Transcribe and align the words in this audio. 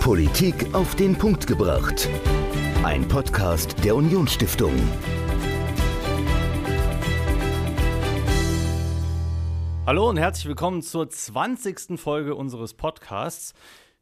Politik 0.00 0.74
auf 0.74 0.94
den 0.94 1.14
Punkt 1.14 1.46
gebracht. 1.46 2.08
Ein 2.82 3.06
Podcast 3.06 3.84
der 3.84 3.94
Unionsstiftung. 3.94 4.72
Hallo 9.84 10.08
und 10.08 10.16
herzlich 10.16 10.46
willkommen 10.46 10.80
zur 10.80 11.10
20. 11.10 12.00
Folge 12.00 12.34
unseres 12.34 12.72
Podcasts. 12.72 13.52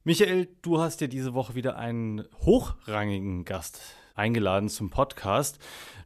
Michael, 0.05 0.49
du 0.63 0.81
hast 0.81 1.01
dir 1.01 1.09
diese 1.09 1.35
Woche 1.35 1.57
wieder 1.57 1.77
einen 1.77 2.25
hochrangigen 2.45 3.45
Gast 3.45 3.81
eingeladen 4.15 4.69
zum 4.69 4.91
Podcast. 4.91 5.59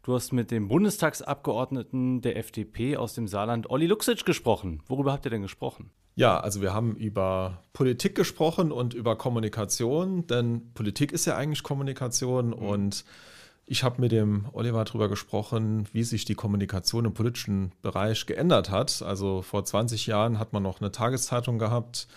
Du 0.04 0.14
hast 0.14 0.32
mit 0.32 0.50
dem 0.50 0.68
Bundestagsabgeordneten 0.68 2.22
der 2.22 2.38
FDP 2.38 2.96
aus 2.96 3.12
dem 3.12 3.28
Saarland, 3.28 3.68
Olli 3.68 3.86
Luxic, 3.86 4.24
gesprochen. 4.24 4.82
Worüber 4.86 5.12
habt 5.12 5.26
ihr 5.26 5.30
denn 5.30 5.42
gesprochen? 5.42 5.90
Ja, 6.14 6.38
also 6.38 6.60
wir 6.60 6.74
haben 6.74 6.96
über 6.96 7.62
Politik 7.72 8.14
gesprochen 8.14 8.70
und 8.70 8.92
über 8.92 9.16
Kommunikation, 9.16 10.26
denn 10.26 10.72
Politik 10.74 11.12
ist 11.12 11.24
ja 11.24 11.36
eigentlich 11.36 11.62
Kommunikation 11.62 12.48
mhm. 12.48 12.52
und 12.52 13.04
ich 13.64 13.84
habe 13.84 14.00
mit 14.00 14.12
dem 14.12 14.46
Oliver 14.52 14.84
darüber 14.84 15.08
gesprochen, 15.08 15.88
wie 15.92 16.02
sich 16.02 16.24
die 16.24 16.34
Kommunikation 16.34 17.04
im 17.04 17.14
politischen 17.14 17.72
Bereich 17.80 18.26
geändert 18.26 18.70
hat. 18.70 19.02
Also 19.02 19.40
vor 19.40 19.64
20 19.64 20.06
Jahren 20.06 20.38
hat 20.38 20.52
man 20.52 20.62
noch 20.62 20.80
eine 20.80 20.92
Tageszeitung 20.92 21.58
gehabt. 21.58 22.08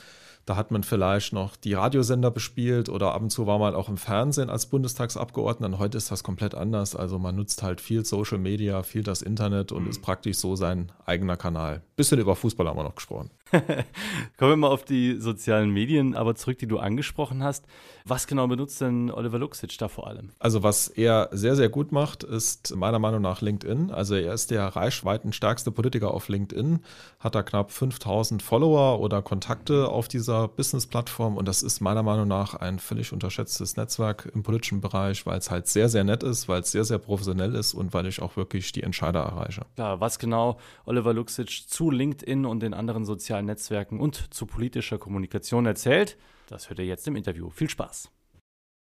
Da 0.45 0.55
hat 0.55 0.69
man 0.69 0.83
vielleicht 0.83 1.33
noch 1.33 1.55
die 1.55 1.73
Radiosender 1.73 2.29
bespielt 2.29 2.87
oder 2.87 3.13
ab 3.13 3.21
und 3.21 3.31
zu 3.31 3.47
war 3.47 3.57
man 3.57 3.73
auch 3.73 3.89
im 3.89 3.97
Fernsehen 3.97 4.51
als 4.51 4.67
Bundestagsabgeordneter. 4.67 5.73
Und 5.73 5.79
heute 5.79 5.97
ist 5.97 6.11
das 6.11 6.23
komplett 6.23 6.53
anders. 6.53 6.95
Also 6.95 7.17
man 7.17 7.35
nutzt 7.35 7.63
halt 7.63 7.81
viel 7.81 8.05
Social 8.05 8.37
Media, 8.37 8.83
viel 8.83 9.01
das 9.01 9.23
Internet 9.23 9.71
und 9.71 9.83
mhm. 9.83 9.89
ist 9.89 10.01
praktisch 10.03 10.37
so 10.37 10.55
sein 10.55 10.91
eigener 11.05 11.35
Kanal. 11.35 11.81
Bisschen 11.95 12.19
über 12.19 12.35
Fußball 12.35 12.67
haben 12.67 12.77
wir 12.77 12.83
noch 12.83 12.95
gesprochen. 12.95 13.31
Kommen 14.37 14.51
wir 14.51 14.55
mal 14.55 14.69
auf 14.69 14.85
die 14.85 15.19
sozialen 15.19 15.69
Medien, 15.69 16.15
aber 16.15 16.35
zurück, 16.35 16.57
die 16.57 16.67
du 16.67 16.79
angesprochen 16.79 17.43
hast. 17.43 17.65
Was 18.07 18.27
genau 18.27 18.47
benutzt 18.47 18.81
denn 18.81 19.09
Oliver 19.09 19.39
Luxic 19.39 19.77
da 19.79 19.87
vor 19.87 20.05
allem? 20.05 20.29
Also 20.37 20.61
was 20.61 20.87
er 20.87 21.29
sehr, 21.31 21.55
sehr 21.55 21.69
gut 21.69 21.91
macht, 21.91 22.23
ist 22.23 22.75
meiner 22.75 22.99
Meinung 22.99 23.21
nach 23.21 23.41
LinkedIn. 23.41 23.89
Also 23.89 24.13
er 24.13 24.33
ist 24.33 24.51
der 24.51 24.67
reichweitenstärkste 24.67 25.71
Politiker 25.71 26.13
auf 26.13 26.27
LinkedIn, 26.27 26.81
hat 27.19 27.33
da 27.33 27.41
knapp 27.41 27.71
5000 27.71 28.43
Follower 28.43 28.99
oder 28.99 29.23
Kontakte 29.23 29.89
auf 29.89 30.07
dieser 30.07 30.47
Business-Plattform 30.47 31.37
und 31.37 31.47
das 31.47 31.63
ist 31.63 31.81
meiner 31.81 32.03
Meinung 32.03 32.27
nach 32.27 32.53
ein 32.53 32.77
völlig 32.77 33.11
unterschätztes 33.11 33.75
Netzwerk 33.75 34.31
im 34.33 34.43
politischen 34.43 34.81
Bereich, 34.81 35.25
weil 35.25 35.39
es 35.39 35.49
halt 35.49 35.67
sehr, 35.67 35.89
sehr 35.89 36.03
nett 36.03 36.21
ist, 36.21 36.47
weil 36.47 36.61
es 36.61 36.71
sehr, 36.71 36.83
sehr 36.83 36.99
professionell 36.99 37.55
ist 37.55 37.73
und 37.73 37.93
weil 37.93 38.05
ich 38.05 38.21
auch 38.21 38.37
wirklich 38.37 38.71
die 38.71 38.83
Entscheider 38.83 39.21
erreiche. 39.21 39.65
Klar, 39.75 39.99
was 39.99 40.19
genau 40.19 40.59
Oliver 40.85 41.13
Luxic 41.13 41.65
zu 41.67 41.89
LinkedIn 41.89 42.45
und 42.45 42.59
den 42.59 42.73
anderen 42.75 43.05
sozialen 43.05 43.34
sozialen 43.35 43.45
Netzwerken 43.45 43.99
und 43.99 44.33
zu 44.33 44.45
politischer 44.45 44.97
Kommunikation 44.97 45.65
erzählt. 45.65 46.17
Das 46.47 46.69
hört 46.69 46.79
ihr 46.79 46.85
jetzt 46.85 47.05
im 47.07 47.15
Interview. 47.15 47.49
Viel 47.49 47.69
Spaß. 47.69 48.09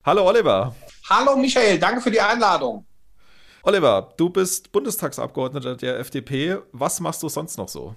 Hallo 0.04 0.24
Oliver. 0.24 0.74
Hallo 1.08 1.36
Michael, 1.36 1.78
danke 1.80 2.00
für 2.00 2.12
die 2.12 2.20
Einladung. 2.20 2.86
Oliver, 3.64 4.14
du 4.16 4.30
bist 4.30 4.70
Bundestagsabgeordneter 4.70 5.74
der 5.74 5.98
FDP. 5.98 6.58
Was 6.70 7.00
machst 7.00 7.22
du 7.24 7.28
sonst 7.28 7.58
noch 7.58 7.68
so? 7.68 7.96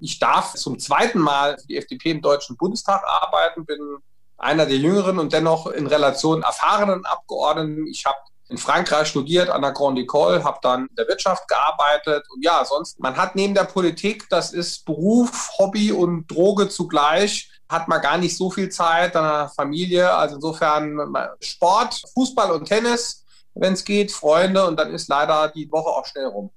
Ich 0.00 0.18
darf 0.18 0.54
zum 0.54 0.78
zweiten 0.78 1.18
Mal 1.18 1.58
für 1.58 1.66
die 1.66 1.76
FDP 1.76 2.12
im 2.12 2.22
Deutschen 2.22 2.56
Bundestag 2.56 3.02
arbeiten, 3.06 3.66
bin 3.66 3.98
einer 4.38 4.64
der 4.64 4.78
jüngeren 4.78 5.18
und 5.18 5.32
dennoch 5.32 5.66
in 5.66 5.86
Relation 5.86 6.42
erfahrenen 6.42 7.04
Abgeordneten. 7.04 7.86
Ich 7.86 8.06
habe 8.06 8.18
in 8.52 8.58
Frankreich 8.58 9.08
studiert 9.08 9.48
an 9.48 9.62
der 9.62 9.72
Grande 9.72 10.02
École, 10.02 10.44
habe 10.44 10.58
dann 10.62 10.86
in 10.86 10.94
der 10.94 11.08
Wirtschaft 11.08 11.48
gearbeitet 11.48 12.24
und 12.32 12.44
ja, 12.44 12.64
sonst, 12.64 13.00
man 13.00 13.16
hat 13.16 13.34
neben 13.34 13.54
der 13.54 13.64
Politik, 13.64 14.28
das 14.28 14.52
ist 14.52 14.84
Beruf, 14.84 15.50
Hobby 15.58 15.90
und 15.90 16.30
Droge 16.30 16.68
zugleich, 16.68 17.50
hat 17.68 17.88
man 17.88 18.02
gar 18.02 18.18
nicht 18.18 18.36
so 18.36 18.50
viel 18.50 18.68
Zeit, 18.68 19.14
dann 19.14 19.48
Familie, 19.48 20.12
also 20.14 20.36
insofern 20.36 21.14
Sport, 21.40 22.02
Fußball 22.12 22.50
und 22.52 22.66
Tennis, 22.66 23.24
wenn 23.54 23.72
es 23.72 23.84
geht, 23.84 24.12
Freunde 24.12 24.66
und 24.66 24.78
dann 24.78 24.92
ist 24.92 25.08
leider 25.08 25.48
die 25.48 25.70
Woche 25.72 25.88
auch 25.88 26.04
schnell 26.04 26.26
rum. 26.26 26.50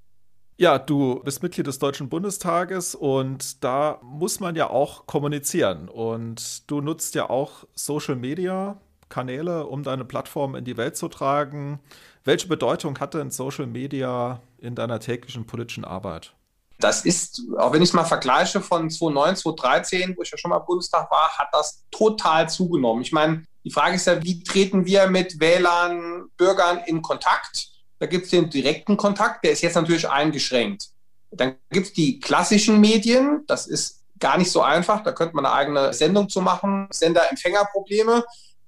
Ja, 0.58 0.80
du 0.80 1.22
bist 1.24 1.44
Mitglied 1.44 1.68
des 1.68 1.80
Deutschen 1.80 2.08
Bundestages 2.08 2.96
und 2.96 3.64
da 3.64 4.00
muss 4.02 4.40
man 4.40 4.56
ja 4.56 4.70
auch 4.70 5.06
kommunizieren. 5.06 5.90
Und 5.90 6.70
du 6.72 6.80
nutzt 6.80 7.14
ja 7.14 7.30
auch 7.30 7.66
Social 7.74 8.16
Media, 8.16 8.78
Kanäle, 9.16 9.66
um 9.68 9.82
deine 9.82 10.04
Plattform 10.04 10.56
in 10.56 10.66
die 10.66 10.76
Welt 10.76 10.98
zu 10.98 11.08
tragen. 11.08 11.80
Welche 12.26 12.50
Bedeutung 12.50 13.00
hat 13.00 13.14
denn 13.14 13.32
Social 13.32 13.66
Media 13.66 14.42
in 14.58 14.76
deiner 14.76 15.00
täglichen 15.00 15.48
politischen 15.48 15.86
Arbeit? 15.86 16.34
Das 16.80 17.06
ist, 17.06 17.42
auch 17.58 17.72
wenn 17.72 17.82
ich 17.82 17.90
es 17.90 17.94
mal 17.94 18.04
vergleiche 18.04 18.60
von 18.60 18.90
2009, 18.90 19.38
2013, 19.38 20.18
wo 20.18 20.22
ich 20.22 20.32
ja 20.32 20.38
schon 20.38 20.50
mal 20.50 20.60
Bundestag 20.60 21.10
war, 21.10 21.30
hat 21.38 21.48
das 21.54 21.86
total 21.92 22.50
zugenommen. 22.50 23.04
Ich 23.04 23.14
meine, 23.14 23.46
die 23.64 23.72
Frage 23.72 23.96
ist 23.96 24.06
ja, 24.06 24.22
wie 24.22 24.44
treten 24.44 24.86
wir 24.86 25.08
mit 25.08 25.40
Wählern, 25.40 26.26
Bürgern 26.36 26.82
in 26.86 27.02
Kontakt? 27.02 27.70
Da 28.00 28.08
gibt 28.08 28.26
es 28.26 28.32
den 28.32 28.50
direkten 28.50 28.98
Kontakt, 28.98 29.46
der 29.46 29.54
ist 29.54 29.62
jetzt 29.62 29.76
natürlich 29.76 30.10
eingeschränkt. 30.10 30.90
Dann 31.32 31.56
gibt 31.70 31.88
es 31.88 31.94
die 31.94 32.20
klassischen 32.20 32.82
Medien, 32.82 33.46
das 33.48 33.66
ist 33.66 34.02
gar 34.20 34.38
nicht 34.38 34.52
so 34.52 34.62
einfach, 34.62 35.04
da 35.04 35.14
könnte 35.14 35.38
man 35.38 35.46
eine 35.46 35.56
eigene 35.56 35.94
Sendung 35.94 36.28
zu 36.28 36.42
machen, 36.42 36.90
Sender-Empfänger-Probleme. 36.92 38.26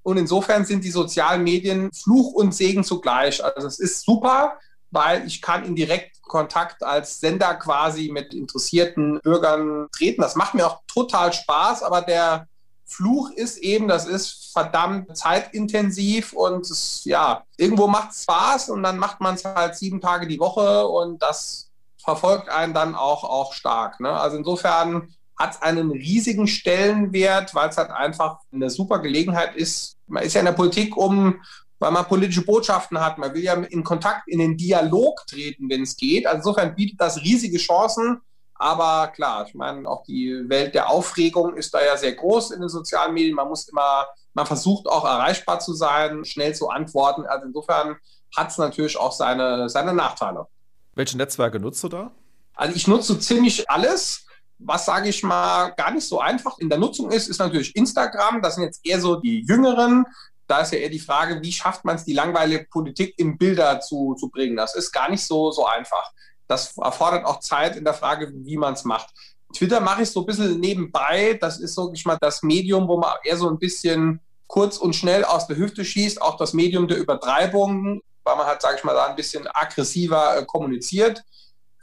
Und 0.07 0.15
insofern 0.15 0.63
sind 0.63 0.85
die 0.85 0.91
sozialen 0.91 1.43
Medien 1.43 1.91
Fluch 1.91 2.31
und 2.31 2.55
Segen 2.55 2.85
zugleich. 2.85 3.43
Also 3.43 3.67
es 3.67 3.77
ist 3.77 4.05
super, 4.05 4.57
weil 4.89 5.27
ich 5.27 5.41
kann 5.41 5.65
in 5.65 5.75
direkten 5.75 6.21
Kontakt 6.21 6.81
als 6.81 7.19
Sender 7.19 7.55
quasi 7.55 8.09
mit 8.09 8.33
interessierten 8.33 9.19
Bürgern 9.19 9.89
treten. 9.91 10.21
Das 10.21 10.37
macht 10.37 10.53
mir 10.53 10.65
auch 10.65 10.79
total 10.87 11.33
Spaß, 11.33 11.83
aber 11.83 12.03
der 12.03 12.47
Fluch 12.85 13.31
ist 13.31 13.57
eben, 13.57 13.89
das 13.89 14.05
ist 14.05 14.53
verdammt 14.53 15.17
zeitintensiv 15.17 16.31
und 16.31 16.61
es, 16.71 17.01
ja, 17.03 17.43
irgendwo 17.57 17.87
macht 17.87 18.11
es 18.11 18.23
Spaß 18.23 18.69
und 18.69 18.83
dann 18.83 18.99
macht 18.99 19.19
man 19.19 19.35
es 19.35 19.43
halt 19.43 19.75
sieben 19.75 19.99
Tage 19.99 20.25
die 20.25 20.39
Woche 20.39 20.87
und 20.87 21.21
das 21.21 21.69
verfolgt 22.01 22.47
einen 22.47 22.73
dann 22.73 22.95
auch, 22.95 23.25
auch 23.25 23.51
stark. 23.51 23.99
Ne? 23.99 24.09
Also 24.09 24.37
insofern 24.37 25.13
hat 25.35 25.55
es 25.55 25.61
einen 25.61 25.91
riesigen 25.91 26.47
Stellenwert, 26.47 27.53
weil 27.53 27.67
es 27.67 27.77
halt 27.77 27.91
einfach 27.91 28.39
eine 28.53 28.69
super 28.69 28.99
Gelegenheit 28.99 29.53
ist, 29.57 29.96
man 30.07 30.23
ist 30.23 30.33
ja 30.33 30.39
in 30.39 30.45
der 30.45 30.53
Politik, 30.53 30.95
um, 30.97 31.41
weil 31.79 31.91
man 31.91 32.05
politische 32.05 32.43
Botschaften 32.43 32.99
hat. 32.99 33.17
Man 33.17 33.33
will 33.33 33.43
ja 33.43 33.53
in 33.53 33.83
Kontakt, 33.83 34.27
in 34.27 34.39
den 34.39 34.57
Dialog 34.57 35.25
treten, 35.27 35.69
wenn 35.69 35.83
es 35.83 35.95
geht. 35.95 36.25
Also 36.25 36.37
insofern 36.37 36.75
bietet 36.75 36.99
das 36.99 37.21
riesige 37.21 37.57
Chancen. 37.57 38.21
Aber 38.55 39.09
klar, 39.09 39.45
ich 39.47 39.53
meine, 39.53 39.87
auch 39.87 40.03
die 40.03 40.49
Welt 40.49 40.73
der 40.73 40.89
Aufregung 40.89 41.55
ist 41.55 41.73
da 41.73 41.83
ja 41.83 41.95
sehr 41.95 42.13
groß 42.13 42.51
in 42.51 42.61
den 42.61 42.69
sozialen 42.69 43.13
Medien. 43.13 43.35
Man 43.35 43.47
muss 43.47 43.67
immer, 43.67 44.07
man 44.33 44.47
versucht 44.47 44.87
auch 44.87 45.05
erreichbar 45.05 45.59
zu 45.59 45.73
sein, 45.73 46.25
schnell 46.25 46.55
zu 46.55 46.69
antworten. 46.69 47.25
Also 47.27 47.45
insofern 47.45 47.97
hat 48.35 48.49
es 48.49 48.57
natürlich 48.57 48.97
auch 48.97 49.11
seine, 49.11 49.69
seine 49.69 49.93
Nachteile. 49.93 50.47
Welche 50.95 51.17
Netzwerke 51.17 51.59
nutzt 51.59 51.83
du 51.83 51.89
da? 51.89 52.11
Also 52.55 52.75
ich 52.75 52.87
nutze 52.87 53.19
ziemlich 53.19 53.69
alles 53.69 54.25
was, 54.59 54.85
sage 54.85 55.09
ich 55.09 55.23
mal, 55.23 55.69
gar 55.71 55.91
nicht 55.91 56.07
so 56.07 56.19
einfach 56.19 56.57
in 56.57 56.69
der 56.69 56.79
Nutzung 56.79 57.11
ist, 57.11 57.27
ist 57.27 57.39
natürlich 57.39 57.75
Instagram. 57.75 58.41
Das 58.41 58.55
sind 58.55 58.63
jetzt 58.63 58.85
eher 58.85 58.99
so 58.99 59.17
die 59.17 59.41
Jüngeren. 59.47 60.05
Da 60.47 60.61
ist 60.61 60.73
ja 60.73 60.79
eher 60.79 60.89
die 60.89 60.99
Frage, 60.99 61.41
wie 61.41 61.51
schafft 61.51 61.85
man 61.85 61.95
es, 61.95 62.05
die 62.05 62.13
langweilige 62.13 62.65
Politik 62.65 63.13
in 63.17 63.37
Bilder 63.37 63.79
zu, 63.79 64.15
zu 64.15 64.29
bringen. 64.29 64.55
Das 64.55 64.75
ist 64.75 64.91
gar 64.91 65.09
nicht 65.09 65.23
so, 65.23 65.51
so 65.51 65.65
einfach. 65.65 66.11
Das 66.47 66.77
erfordert 66.77 67.25
auch 67.25 67.39
Zeit 67.39 67.75
in 67.75 67.83
der 67.83 67.93
Frage, 67.93 68.31
wie 68.33 68.57
man 68.57 68.73
es 68.73 68.85
macht. 68.85 69.09
Twitter 69.53 69.79
mache 69.79 70.03
ich 70.03 70.09
so 70.09 70.21
ein 70.21 70.25
bisschen 70.25 70.59
nebenbei. 70.59 71.37
Das 71.39 71.59
ist 71.59 71.75
so, 71.75 71.91
ich 71.93 72.05
mal, 72.05 72.17
das 72.19 72.43
Medium, 72.43 72.87
wo 72.87 72.97
man 72.97 73.15
eher 73.23 73.37
so 73.37 73.49
ein 73.49 73.59
bisschen 73.59 74.21
kurz 74.47 74.77
und 74.77 74.95
schnell 74.95 75.25
aus 75.25 75.47
der 75.47 75.57
Hüfte 75.57 75.85
schießt. 75.85 76.21
Auch 76.21 76.37
das 76.37 76.53
Medium 76.53 76.87
der 76.87 76.97
Übertreibung, 76.97 78.01
weil 78.23 78.35
man 78.35 78.45
halt, 78.45 78.61
sage 78.61 78.77
ich 78.77 78.83
mal, 78.83 78.93
da 78.93 79.07
ein 79.07 79.15
bisschen 79.15 79.47
aggressiver 79.47 80.37
äh, 80.37 80.45
kommuniziert. 80.45 81.23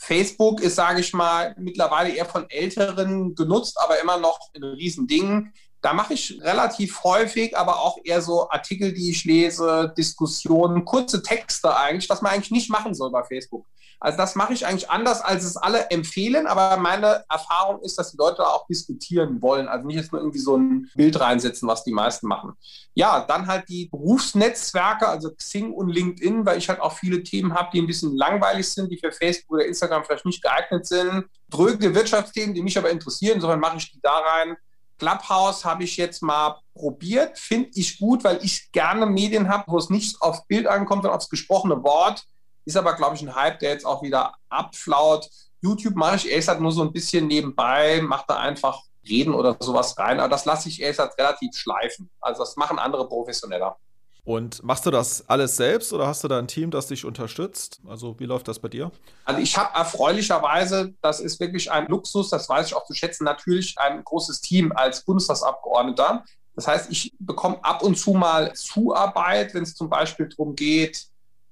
Facebook 0.04 0.60
ist, 0.60 0.74
sage 0.74 1.00
ich 1.00 1.14
mal, 1.14 1.54
mittlerweile 1.58 2.14
eher 2.14 2.26
von 2.26 2.48
Älteren 2.50 3.34
genutzt, 3.34 3.78
aber 3.82 4.00
immer 4.02 4.18
noch 4.18 4.38
ein 4.54 4.62
Riesending. 4.62 5.50
Da 5.84 5.92
mache 5.92 6.14
ich 6.14 6.40
relativ 6.40 7.04
häufig, 7.04 7.58
aber 7.58 7.80
auch 7.80 7.98
eher 8.04 8.22
so 8.22 8.48
Artikel, 8.48 8.94
die 8.94 9.10
ich 9.10 9.26
lese, 9.26 9.92
Diskussionen, 9.98 10.86
kurze 10.86 11.22
Texte 11.22 11.76
eigentlich, 11.76 12.08
was 12.08 12.22
man 12.22 12.32
eigentlich 12.32 12.50
nicht 12.50 12.70
machen 12.70 12.94
soll 12.94 13.10
bei 13.10 13.22
Facebook. 13.22 13.66
Also 14.00 14.16
das 14.16 14.34
mache 14.34 14.54
ich 14.54 14.66
eigentlich 14.66 14.88
anders, 14.88 15.20
als 15.20 15.44
es 15.44 15.58
alle 15.58 15.90
empfehlen, 15.90 16.46
aber 16.46 16.78
meine 16.78 17.26
Erfahrung 17.28 17.82
ist, 17.82 17.98
dass 17.98 18.12
die 18.12 18.16
Leute 18.16 18.46
auch 18.46 18.66
diskutieren 18.66 19.42
wollen, 19.42 19.68
also 19.68 19.86
nicht 19.86 19.96
jetzt 19.96 20.10
nur 20.10 20.22
irgendwie 20.22 20.38
so 20.38 20.56
ein 20.56 20.90
Bild 20.94 21.20
reinsetzen, 21.20 21.68
was 21.68 21.84
die 21.84 21.92
meisten 21.92 22.28
machen. 22.28 22.54
Ja, 22.94 23.20
dann 23.20 23.46
halt 23.46 23.68
die 23.68 23.90
Berufsnetzwerke, 23.90 25.06
also 25.06 25.34
Xing 25.34 25.70
und 25.70 25.90
LinkedIn, 25.90 26.46
weil 26.46 26.56
ich 26.56 26.70
halt 26.70 26.80
auch 26.80 26.94
viele 26.94 27.22
Themen 27.22 27.52
habe, 27.52 27.68
die 27.74 27.82
ein 27.82 27.86
bisschen 27.86 28.16
langweilig 28.16 28.70
sind, 28.70 28.90
die 28.90 28.96
für 28.96 29.12
Facebook 29.12 29.58
oder 29.58 29.66
Instagram 29.66 30.02
vielleicht 30.02 30.24
nicht 30.24 30.42
geeignet 30.42 30.86
sind. 30.86 31.26
Dröge 31.50 31.94
Wirtschaftsthemen, 31.94 32.54
die 32.54 32.62
mich 32.62 32.78
aber 32.78 32.88
interessieren, 32.88 33.34
insofern 33.34 33.60
mache 33.60 33.76
ich 33.76 33.92
die 33.92 34.00
da 34.02 34.16
rein. 34.16 34.56
Clubhouse 35.04 35.64
habe 35.64 35.84
ich 35.84 35.96
jetzt 35.98 36.22
mal 36.22 36.60
probiert, 36.74 37.38
finde 37.38 37.70
ich 37.74 37.98
gut, 37.98 38.24
weil 38.24 38.38
ich 38.42 38.72
gerne 38.72 39.04
Medien 39.04 39.48
habe, 39.48 39.64
wo 39.66 39.76
es 39.76 39.90
nicht 39.90 40.20
aufs 40.22 40.46
Bild 40.46 40.66
ankommt, 40.66 41.02
sondern 41.02 41.18
aufs 41.18 41.28
gesprochene 41.28 41.82
Wort. 41.82 42.24
Ist 42.64 42.78
aber, 42.78 42.94
glaube 42.94 43.14
ich, 43.14 43.22
ein 43.22 43.34
Hype, 43.34 43.58
der 43.58 43.70
jetzt 43.70 43.84
auch 43.84 44.02
wieder 44.02 44.34
abflaut. 44.48 45.28
YouTube 45.60 45.94
mache 45.94 46.16
ich 46.16 46.30
gesagt 46.30 46.60
nur 46.60 46.72
so 46.72 46.82
ein 46.82 46.92
bisschen 46.92 47.26
nebenbei, 47.26 48.00
mache 48.02 48.24
da 48.28 48.38
einfach 48.38 48.80
Reden 49.06 49.34
oder 49.34 49.56
sowas 49.60 49.96
rein. 49.98 50.18
Aber 50.18 50.30
das 50.30 50.46
lasse 50.46 50.70
ich 50.70 50.80
erst 50.80 51.00
relativ 51.18 51.54
schleifen. 51.54 52.08
Also 52.20 52.42
das 52.42 52.56
machen 52.56 52.78
andere 52.78 53.06
professioneller. 53.06 53.76
Und 54.24 54.64
machst 54.64 54.86
du 54.86 54.90
das 54.90 55.28
alles 55.28 55.56
selbst 55.56 55.92
oder 55.92 56.06
hast 56.06 56.24
du 56.24 56.28
da 56.28 56.38
ein 56.38 56.48
Team, 56.48 56.70
das 56.70 56.86
dich 56.86 57.04
unterstützt? 57.04 57.80
Also 57.86 58.18
wie 58.18 58.24
läuft 58.24 58.48
das 58.48 58.58
bei 58.58 58.68
dir? 58.68 58.90
Also 59.26 59.40
ich 59.40 59.56
habe 59.56 59.74
erfreulicherweise, 59.74 60.94
das 61.02 61.20
ist 61.20 61.38
wirklich 61.40 61.70
ein 61.70 61.86
Luxus, 61.88 62.30
das 62.30 62.48
weiß 62.48 62.68
ich 62.68 62.74
auch 62.74 62.86
zu 62.86 62.94
schätzen, 62.94 63.24
natürlich 63.24 63.74
ein 63.78 64.02
großes 64.02 64.40
Team 64.40 64.72
als 64.72 65.04
Bundestagsabgeordneter. 65.04 66.24
Das 66.56 66.66
heißt, 66.66 66.90
ich 66.90 67.12
bekomme 67.18 67.62
ab 67.62 67.82
und 67.82 67.98
zu 67.98 68.14
mal 68.14 68.54
Zuarbeit, 68.54 69.52
wenn 69.52 69.64
es 69.64 69.74
zum 69.74 69.90
Beispiel 69.90 70.28
darum 70.30 70.56
geht, 70.56 71.06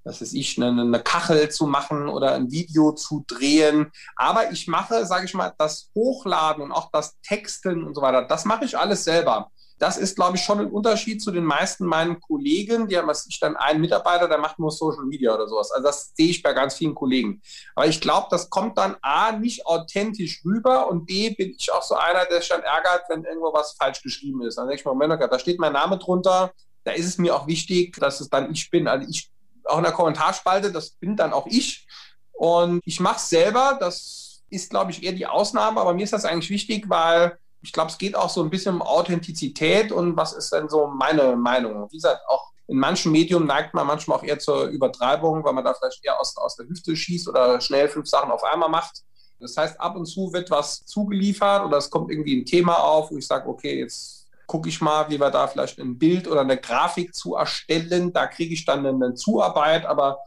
was 0.05 0.23
weiß 0.23 0.33
ich, 0.33 0.57
eine, 0.57 0.81
eine, 0.81 1.01
Kachel 1.01 1.51
zu 1.51 1.67
machen 1.67 2.09
oder 2.09 2.35
ein 2.35 2.51
Video 2.51 2.93
zu 2.93 3.23
drehen. 3.27 3.93
Aber 4.17 4.51
ich 4.51 4.67
mache, 4.67 5.05
sage 5.05 5.27
ich 5.27 5.35
mal, 5.35 5.53
das 5.59 5.91
Hochladen 5.95 6.63
und 6.63 6.73
auch 6.73 6.91
das 6.91 7.17
Texten 7.23 7.85
und 7.85 7.95
so 7.95 8.01
weiter, 8.01 8.23
das 8.23 8.47
mache 8.47 8.65
ich 8.65 8.79
alles 8.79 9.05
selber 9.05 9.51
das 9.83 9.97
ist, 9.97 10.15
glaube 10.15 10.37
ich, 10.37 10.45
schon 10.45 10.61
ein 10.61 10.71
Unterschied 10.71 11.21
zu 11.21 11.33
den 11.33 11.43
meisten 11.43 11.85
meinen 11.85 12.21
Kollegen. 12.21 12.87
Die 12.87 12.97
haben 12.97 13.09
was 13.09 13.27
ich 13.27 13.41
dann 13.41 13.57
einen 13.57 13.81
Mitarbeiter, 13.81 14.29
der 14.29 14.39
macht 14.39 14.61
nur 14.61 14.71
Social 14.71 15.07
Media 15.07 15.35
oder 15.35 15.49
sowas. 15.49 15.73
Also 15.73 15.85
das 15.85 16.13
sehe 16.15 16.29
ich 16.29 16.41
bei 16.41 16.53
ganz 16.53 16.77
vielen 16.77 16.95
Kollegen. 16.95 17.43
Aber 17.75 17.89
ich 17.89 18.01
glaube, 18.01 18.29
das 18.31 18.49
kommt 18.49 18.79
dann 18.79 18.97
A, 19.03 19.33
nicht 19.33 19.67
authentisch 19.67 20.41
rüber 20.45 20.89
und 20.89 21.07
B, 21.07 21.31
bin 21.31 21.57
ich 21.59 21.73
auch 21.73 21.83
so 21.83 21.97
einer, 21.97 22.27
der 22.27 22.39
sich 22.39 22.51
dann 22.51 22.63
ärgert, 22.63 23.07
wenn 23.09 23.25
irgendwo 23.25 23.53
was 23.53 23.73
falsch 23.73 24.03
geschrieben 24.03 24.43
ist. 24.43 24.57
Dann 24.57 24.69
denke 24.69 24.79
ich 24.79 24.85
mir, 24.85 24.95
Moment, 24.95 25.21
da 25.21 25.39
steht 25.41 25.59
mein 25.59 25.73
Name 25.73 25.99
drunter. 25.99 26.53
Da 26.85 26.93
ist 26.93 27.07
es 27.07 27.19
mir 27.19 27.35
auch 27.35 27.49
wichtig, 27.49 27.97
dass 27.99 28.21
es 28.21 28.31
dann 28.31 28.53
ich 28.53 28.71
bin. 28.71 28.87
Also 28.87 29.09
ich, 29.11 29.33
auch 29.65 29.79
in 29.79 29.85
der 29.85 29.93
Kommentarspalte, 29.93 30.71
das 30.71 30.91
bin 30.91 31.17
dann 31.17 31.33
auch 31.33 31.49
ich. 31.49 31.89
Und 32.31 32.81
ich 32.85 33.01
mache 33.01 33.17
es 33.17 33.29
selber. 33.29 33.79
Das 33.81 34.45
ist, 34.49 34.71
glaube 34.71 34.93
ich, 34.93 35.03
eher 35.03 35.13
die 35.13 35.27
Ausnahme. 35.27 35.81
Aber 35.81 35.93
mir 35.93 36.05
ist 36.05 36.13
das 36.13 36.25
eigentlich 36.25 36.51
wichtig, 36.51 36.89
weil 36.89 37.37
ich 37.63 37.73
glaube, 37.73 37.91
es 37.91 37.99
geht 37.99 38.17
auch 38.17 38.29
so 38.29 38.43
ein 38.43 38.51
bisschen 38.51 38.75
um 38.75 38.83
Authentizität 38.83 39.93
und 39.93 40.17
was 40.17 40.33
ist 40.33 40.53
denn 40.53 40.69
so 40.69 40.89
meine 40.89 41.37
Meinung? 41.37 41.89
Wie 41.91 41.97
gesagt, 41.97 42.21
auch 42.29 42.51
in 42.67 42.79
manchen 42.79 43.13
Medien 43.13 43.47
neigt 43.47 43.75
man 43.75 43.87
manchmal 43.87 44.19
auch 44.19 44.23
eher 44.23 44.39
zur 44.39 44.67
Übertreibung, 44.67 45.45
weil 45.45 45.53
man 45.53 45.65
da 45.65 45.75
vielleicht 45.75 46.05
eher 46.05 46.19
aus, 46.19 46.37
aus 46.37 46.57
der 46.57 46.67
Hüfte 46.67 46.97
schießt 46.97 47.29
oder 47.29 47.61
schnell 47.61 47.89
fünf 47.89 48.09
Sachen 48.09 48.31
auf 48.31 48.43
einmal 48.45 48.69
macht. 48.69 49.03
Das 49.39 49.57
heißt, 49.57 49.81
ab 49.81 49.97
und 49.97 50.07
zu 50.07 50.33
wird 50.33 50.51
was 50.51 50.85
zugeliefert 50.85 51.65
oder 51.67 51.77
es 51.79 51.91
kommt 51.91 52.11
irgendwie 52.11 52.41
ein 52.41 52.47
Thema 52.47 52.77
auf, 52.77 53.11
wo 53.11 53.17
ich 53.17 53.27
sage, 53.27 53.49
okay, 53.49 53.81
jetzt 53.81 54.29
gucke 54.47 54.69
ich 54.69 54.81
mal, 54.81 55.09
wie 55.09 55.19
wir 55.19 55.31
da 55.31 55.49
vielleicht 55.49 55.79
ein 55.79 55.99
Bild 55.99 56.29
oder 56.29 56.43
eine 56.43 56.59
Grafik 56.59 57.15
zu 57.15 57.35
erstellen. 57.35 58.13
Da 58.13 58.27
kriege 58.27 58.55
ich 58.55 58.65
dann 58.65 58.87
eine 58.87 59.15
Zuarbeit, 59.15 59.85
aber 59.85 60.19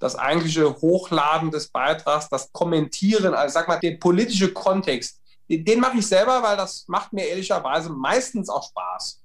das 0.00 0.16
eigentliche 0.16 0.80
Hochladen 0.80 1.50
des 1.50 1.68
Beitrags, 1.68 2.28
das 2.28 2.52
Kommentieren, 2.52 3.34
also 3.34 3.52
sag 3.52 3.68
mal, 3.68 3.78
der 3.78 3.96
politische 3.96 4.52
Kontext, 4.52 5.20
den, 5.48 5.80
mache 5.80 5.98
ich 5.98 6.06
selber, 6.06 6.42
weil 6.42 6.56
das 6.56 6.84
macht 6.88 7.12
mir 7.12 7.26
ehrlicherweise 7.26 7.90
meistens 7.90 8.48
auch 8.48 8.62
Spaß. 8.62 9.20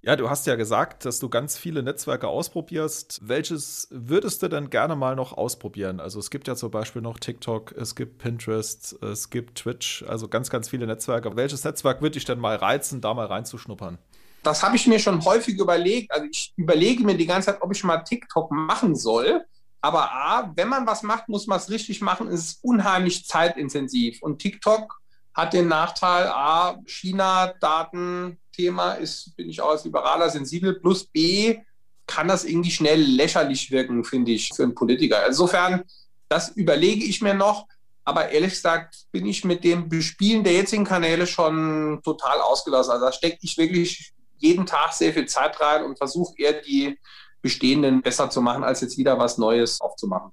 Ja, 0.00 0.14
du 0.14 0.30
hast 0.30 0.46
ja 0.46 0.54
gesagt, 0.54 1.04
dass 1.04 1.18
du 1.18 1.28
ganz 1.28 1.58
viele 1.58 1.82
Netzwerke 1.82 2.28
ausprobierst. 2.28 3.20
Welches 3.22 3.88
würdest 3.90 4.42
du 4.42 4.48
denn 4.48 4.70
gerne 4.70 4.94
mal 4.94 5.16
noch 5.16 5.32
ausprobieren? 5.32 5.98
Also 5.98 6.20
es 6.20 6.30
gibt 6.30 6.46
ja 6.46 6.54
zum 6.54 6.70
Beispiel 6.70 7.02
noch 7.02 7.18
TikTok, 7.18 7.72
es 7.72 7.96
gibt 7.96 8.18
Pinterest, 8.18 9.02
es 9.02 9.28
gibt 9.28 9.58
Twitch, 9.58 10.04
also 10.06 10.28
ganz, 10.28 10.50
ganz 10.50 10.68
viele 10.68 10.86
Netzwerke. 10.86 11.34
Welches 11.34 11.64
Netzwerk 11.64 12.00
würde 12.00 12.14
dich 12.14 12.24
denn 12.24 12.38
mal 12.38 12.56
reizen, 12.56 13.00
da 13.00 13.12
mal 13.12 13.26
reinzuschnuppern? 13.26 13.98
Das 14.44 14.62
habe 14.62 14.76
ich 14.76 14.86
mir 14.86 15.00
schon 15.00 15.24
häufig 15.24 15.58
überlegt. 15.58 16.12
Also 16.12 16.26
ich 16.30 16.52
überlege 16.56 17.04
mir 17.04 17.16
die 17.16 17.26
ganze 17.26 17.46
Zeit, 17.46 17.60
ob 17.60 17.72
ich 17.72 17.82
mal 17.82 17.98
TikTok 17.98 18.52
machen 18.52 18.94
soll. 18.94 19.44
Aber 19.80 20.12
A, 20.12 20.52
wenn 20.56 20.68
man 20.68 20.86
was 20.86 21.02
macht, 21.02 21.28
muss 21.28 21.48
man 21.48 21.58
es 21.58 21.70
richtig 21.70 22.00
machen. 22.00 22.28
Es 22.28 22.40
ist 22.40 22.64
unheimlich 22.64 23.26
zeitintensiv. 23.26 24.22
Und 24.22 24.38
TikTok 24.38 25.00
hat 25.38 25.52
den 25.52 25.68
Nachteil, 25.68 26.26
A, 26.26 26.80
China-Datenthema 26.84 28.94
ist, 28.94 29.36
bin 29.36 29.48
ich 29.48 29.60
auch 29.60 29.70
als 29.70 29.84
Liberaler 29.84 30.28
sensibel, 30.30 30.80
plus 30.80 31.04
B, 31.04 31.60
kann 32.08 32.26
das 32.26 32.44
irgendwie 32.44 32.72
schnell 32.72 33.00
lächerlich 33.00 33.70
wirken, 33.70 34.02
finde 34.02 34.32
ich, 34.32 34.52
für 34.52 34.64
einen 34.64 34.74
Politiker. 34.74 35.24
Insofern, 35.24 35.84
das 36.28 36.48
überlege 36.48 37.04
ich 37.04 37.22
mir 37.22 37.34
noch. 37.34 37.68
Aber 38.04 38.30
ehrlich 38.30 38.54
gesagt 38.54 39.04
bin 39.12 39.26
ich 39.26 39.44
mit 39.44 39.62
dem 39.62 39.88
Bespielen 39.88 40.42
der 40.42 40.54
jetzigen 40.54 40.84
Kanäle 40.84 41.28
schon 41.28 42.00
total 42.02 42.40
ausgelassen. 42.40 42.90
Also 42.90 43.04
da 43.04 43.12
stecke 43.12 43.38
ich 43.42 43.56
wirklich 43.58 44.12
jeden 44.38 44.66
Tag 44.66 44.92
sehr 44.92 45.12
viel 45.12 45.26
Zeit 45.26 45.60
rein 45.60 45.84
und 45.84 45.98
versuche 45.98 46.34
eher 46.36 46.54
die 46.54 46.98
bestehenden 47.42 48.02
besser 48.02 48.28
zu 48.28 48.40
machen, 48.40 48.64
als 48.64 48.80
jetzt 48.80 48.98
wieder 48.98 49.20
was 49.20 49.38
Neues 49.38 49.80
aufzumachen. 49.80 50.32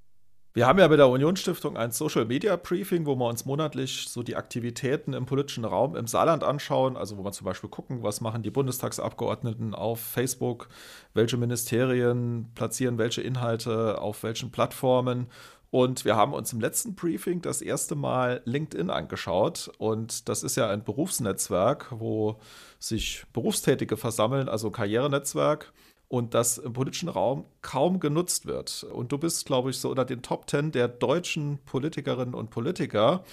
Wir 0.55 0.67
haben 0.67 0.79
ja 0.79 0.87
bei 0.87 0.95
der 0.95 1.09
Unionsstiftung 1.09 1.75
ein 1.75 1.91
Social 1.91 2.23
Media 2.23 2.55
Briefing, 2.55 3.05
wo 3.05 3.17
wir 3.17 3.27
uns 3.27 3.43
monatlich 3.43 4.07
so 4.07 4.23
die 4.23 4.37
Aktivitäten 4.37 5.11
im 5.11 5.25
politischen 5.25 5.65
Raum 5.65 5.97
im 5.97 6.07
Saarland 6.07 6.45
anschauen. 6.45 6.95
Also 6.95 7.17
wo 7.17 7.25
wir 7.25 7.33
zum 7.33 7.43
Beispiel 7.43 7.69
gucken, 7.69 8.03
was 8.03 8.21
machen 8.21 8.41
die 8.41 8.51
Bundestagsabgeordneten 8.51 9.75
auf 9.75 9.99
Facebook, 9.99 10.69
welche 11.13 11.35
Ministerien 11.35 12.53
platzieren 12.55 12.97
welche 12.97 13.21
Inhalte 13.21 13.99
auf 13.99 14.23
welchen 14.23 14.49
Plattformen. 14.49 15.27
Und 15.71 16.05
wir 16.05 16.15
haben 16.15 16.31
uns 16.31 16.53
im 16.53 16.61
letzten 16.61 16.95
Briefing 16.95 17.41
das 17.41 17.61
erste 17.61 17.95
Mal 17.95 18.41
LinkedIn 18.45 18.89
angeschaut. 18.89 19.69
Und 19.77 20.29
das 20.29 20.41
ist 20.41 20.55
ja 20.55 20.69
ein 20.69 20.85
Berufsnetzwerk, 20.85 21.87
wo 21.91 22.39
sich 22.79 23.25
Berufstätige 23.33 23.97
versammeln, 23.97 24.47
also 24.47 24.71
Karrierenetzwerk 24.71 25.73
und 26.07 26.33
das 26.33 26.57
im 26.57 26.73
politischen 26.73 27.09
Raum 27.09 27.45
kaum 27.61 27.99
genutzt 27.99 28.45
wird. 28.45 28.83
Und 28.83 29.11
du 29.11 29.17
bist, 29.17 29.45
glaube 29.45 29.69
ich, 29.69 29.77
so 29.77 29.89
unter 29.89 30.05
den 30.05 30.21
Top 30.21 30.47
Ten 30.47 30.71
der 30.71 30.87
deutschen 30.87 31.59
Politikerinnen 31.65 32.35
und 32.35 32.49
Politiker. 32.49 33.23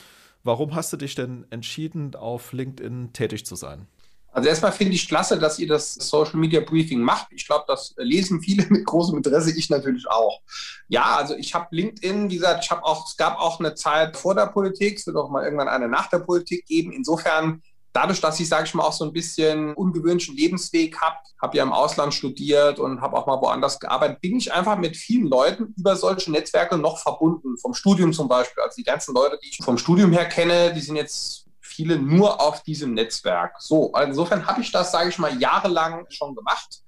Warum 0.44 0.74
hast 0.74 0.92
du 0.92 0.96
dich 0.96 1.14
denn 1.14 1.46
entschieden, 1.50 2.14
auf 2.16 2.52
LinkedIn 2.52 3.12
tätig 3.12 3.46
zu 3.46 3.54
sein? 3.54 3.86
Also 4.32 4.48
erstmal 4.48 4.72
finde 4.72 4.94
ich 4.94 5.06
klasse, 5.06 5.38
dass 5.38 5.58
ihr 5.58 5.68
das 5.68 5.92
Social 5.94 6.36
Media 6.36 6.60
Briefing 6.60 7.00
macht. 7.00 7.28
Ich 7.32 7.46
glaube, 7.46 7.64
das 7.68 7.94
lesen 7.98 8.40
viele 8.40 8.66
mit 8.70 8.86
großem 8.86 9.16
Interesse, 9.18 9.56
ich 9.56 9.68
natürlich 9.68 10.08
auch. 10.08 10.40
Ja, 10.88 11.16
also 11.16 11.36
ich 11.36 11.54
habe 11.54 11.68
LinkedIn, 11.70 12.30
wie 12.30 12.36
gesagt, 12.36 12.64
ich 12.64 12.70
habe 12.70 12.82
auch, 12.82 13.06
es 13.06 13.16
gab 13.16 13.38
auch 13.38 13.60
eine 13.60 13.74
Zeit 13.74 14.16
vor 14.16 14.34
der 14.34 14.46
Politik, 14.46 14.98
es 14.98 15.06
wird 15.06 15.16
auch 15.16 15.28
mal 15.28 15.44
irgendwann 15.44 15.68
eine 15.68 15.86
nach 15.86 16.08
der 16.08 16.20
Politik 16.20 16.64
geben. 16.64 16.92
Insofern 16.92 17.62
dadurch, 17.92 18.20
dass 18.20 18.40
ich, 18.40 18.48
sage 18.48 18.64
ich 18.64 18.74
mal, 18.74 18.84
auch 18.84 18.92
so 18.92 19.04
ein 19.04 19.12
bisschen 19.12 19.74
ungewöhnlichen 19.74 20.36
Lebensweg 20.36 21.00
habe, 21.00 21.16
habe 21.40 21.56
ja 21.56 21.62
im 21.62 21.72
Ausland 21.72 22.14
studiert 22.14 22.78
und 22.78 23.00
habe 23.00 23.16
auch 23.16 23.26
mal 23.26 23.40
woanders 23.40 23.78
gearbeitet, 23.80 24.20
bin 24.20 24.36
ich 24.36 24.52
einfach 24.52 24.78
mit 24.78 24.96
vielen 24.96 25.26
Leuten 25.26 25.74
über 25.76 25.96
solche 25.96 26.30
Netzwerke 26.30 26.76
noch 26.76 26.98
verbunden. 26.98 27.56
Vom 27.58 27.74
Studium 27.74 28.12
zum 28.12 28.28
Beispiel. 28.28 28.62
Also 28.62 28.76
die 28.76 28.84
ganzen 28.84 29.14
Leute, 29.14 29.38
die 29.42 29.48
ich 29.48 29.64
vom 29.64 29.78
Studium 29.78 30.12
her 30.12 30.26
kenne, 30.26 30.72
die 30.74 30.80
sind 30.80 30.96
jetzt 30.96 31.46
viele 31.60 31.98
nur 31.98 32.40
auf 32.40 32.62
diesem 32.62 32.94
Netzwerk. 32.94 33.56
So, 33.60 33.92
also 33.92 34.08
insofern 34.08 34.46
habe 34.46 34.60
ich 34.60 34.70
das, 34.70 34.92
sage 34.92 35.08
ich 35.08 35.18
mal, 35.18 35.40
jahrelang 35.40 36.06
schon 36.10 36.34
gemacht. 36.34 36.82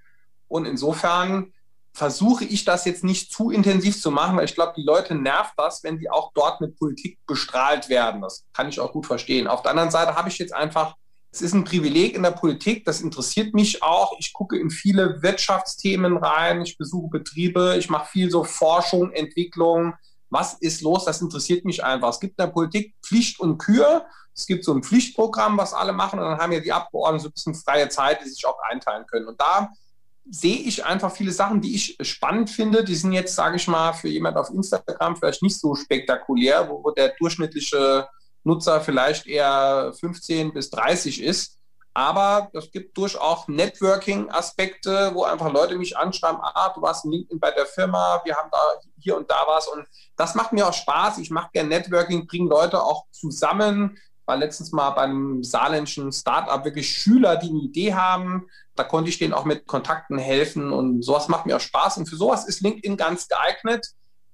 Und 0.48 0.66
insofern 0.66 1.53
versuche 1.94 2.44
ich 2.44 2.64
das 2.64 2.84
jetzt 2.84 3.04
nicht 3.04 3.32
zu 3.32 3.50
intensiv 3.50 4.00
zu 4.00 4.10
machen, 4.10 4.36
weil 4.36 4.46
ich 4.46 4.54
glaube, 4.54 4.74
die 4.76 4.82
Leute 4.82 5.14
nervt 5.14 5.54
das, 5.56 5.84
wenn 5.84 5.98
die 5.98 6.10
auch 6.10 6.32
dort 6.34 6.60
mit 6.60 6.76
Politik 6.76 7.18
bestrahlt 7.26 7.88
werden. 7.88 8.20
Das 8.20 8.44
kann 8.52 8.68
ich 8.68 8.80
auch 8.80 8.92
gut 8.92 9.06
verstehen. 9.06 9.46
Auf 9.46 9.62
der 9.62 9.70
anderen 9.70 9.92
Seite 9.92 10.16
habe 10.16 10.28
ich 10.28 10.38
jetzt 10.38 10.52
einfach, 10.52 10.96
es 11.30 11.40
ist 11.40 11.54
ein 11.54 11.62
Privileg 11.62 12.16
in 12.16 12.24
der 12.24 12.32
Politik, 12.32 12.84
das 12.84 13.00
interessiert 13.00 13.54
mich 13.54 13.82
auch. 13.82 14.16
Ich 14.18 14.32
gucke 14.32 14.58
in 14.58 14.70
viele 14.70 15.22
Wirtschaftsthemen 15.22 16.16
rein, 16.16 16.62
ich 16.62 16.76
besuche 16.76 17.10
Betriebe, 17.10 17.76
ich 17.78 17.88
mache 17.88 18.08
viel 18.08 18.28
so 18.28 18.42
Forschung, 18.42 19.12
Entwicklung. 19.12 19.94
Was 20.30 20.54
ist 20.54 20.82
los? 20.82 21.04
Das 21.04 21.22
interessiert 21.22 21.64
mich 21.64 21.84
einfach. 21.84 22.08
Es 22.08 22.18
gibt 22.18 22.40
in 22.40 22.44
der 22.44 22.52
Politik 22.52 22.94
Pflicht 23.04 23.38
und 23.38 23.58
Kür. 23.58 24.04
Es 24.34 24.46
gibt 24.46 24.64
so 24.64 24.74
ein 24.74 24.82
Pflichtprogramm, 24.82 25.56
was 25.58 25.74
alle 25.74 25.92
machen, 25.92 26.18
und 26.18 26.24
dann 26.24 26.38
haben 26.38 26.50
ja 26.50 26.58
die 26.58 26.72
Abgeordneten 26.72 27.22
so 27.22 27.28
ein 27.28 27.32
bisschen 27.32 27.54
freie 27.54 27.88
Zeit, 27.88 28.20
die 28.20 28.28
sich 28.28 28.44
auch 28.46 28.58
einteilen 28.68 29.06
können. 29.06 29.28
Und 29.28 29.40
da 29.40 29.70
sehe 30.30 30.56
ich 30.56 30.84
einfach 30.84 31.12
viele 31.12 31.32
Sachen, 31.32 31.60
die 31.60 31.74
ich 31.74 31.98
spannend 32.00 32.50
finde. 32.50 32.84
Die 32.84 32.94
sind 32.94 33.12
jetzt, 33.12 33.34
sage 33.34 33.56
ich 33.56 33.68
mal, 33.68 33.92
für 33.92 34.08
jemand 34.08 34.36
auf 34.36 34.50
Instagram 34.50 35.16
vielleicht 35.16 35.42
nicht 35.42 35.58
so 35.58 35.74
spektakulär, 35.74 36.68
wo, 36.68 36.90
der 36.90 37.14
durchschnittliche 37.18 38.08
Nutzer 38.42 38.80
vielleicht 38.80 39.26
eher 39.26 39.92
15 39.98 40.52
bis 40.52 40.70
30 40.70 41.22
ist. 41.22 41.58
Aber 41.96 42.50
es 42.54 42.72
gibt 42.72 42.98
durchaus 42.98 43.46
Networking-Aspekte, 43.46 45.12
wo 45.14 45.22
einfach 45.22 45.52
Leute 45.52 45.76
mich 45.76 45.96
anschreiben, 45.96 46.40
ah, 46.42 46.72
du 46.74 46.82
warst 46.82 47.04
in 47.04 47.12
LinkedIn 47.12 47.38
bei 47.38 47.52
der 47.52 47.66
Firma, 47.66 48.20
wir 48.24 48.34
haben 48.34 48.50
da 48.50 48.58
hier 48.98 49.16
und 49.16 49.30
da 49.30 49.44
was. 49.46 49.68
Und 49.68 49.86
das 50.16 50.34
macht 50.34 50.52
mir 50.52 50.66
auch 50.66 50.72
Spaß. 50.72 51.18
Ich 51.18 51.30
mache 51.30 51.50
gerne 51.52 51.68
Networking, 51.68 52.26
bringe 52.26 52.48
Leute 52.48 52.82
auch 52.82 53.04
zusammen. 53.12 53.96
War 54.26 54.36
letztens 54.36 54.72
mal 54.72 54.90
beim 54.90 55.42
saarländischen 55.42 56.12
Startup 56.12 56.64
wirklich 56.64 56.88
Schüler, 56.88 57.36
die 57.36 57.50
eine 57.50 57.60
Idee 57.60 57.94
haben, 57.94 58.46
da 58.76 58.84
konnte 58.84 59.08
ich 59.08 59.18
denen 59.18 59.34
auch 59.34 59.44
mit 59.44 59.66
Kontakten 59.66 60.18
helfen 60.18 60.72
und 60.72 61.02
sowas 61.02 61.28
macht 61.28 61.46
mir 61.46 61.56
auch 61.56 61.60
Spaß. 61.60 61.98
Und 61.98 62.08
für 62.08 62.16
sowas 62.16 62.46
ist 62.46 62.60
LinkedIn 62.60 62.96
ganz 62.96 63.28
geeignet. 63.28 63.86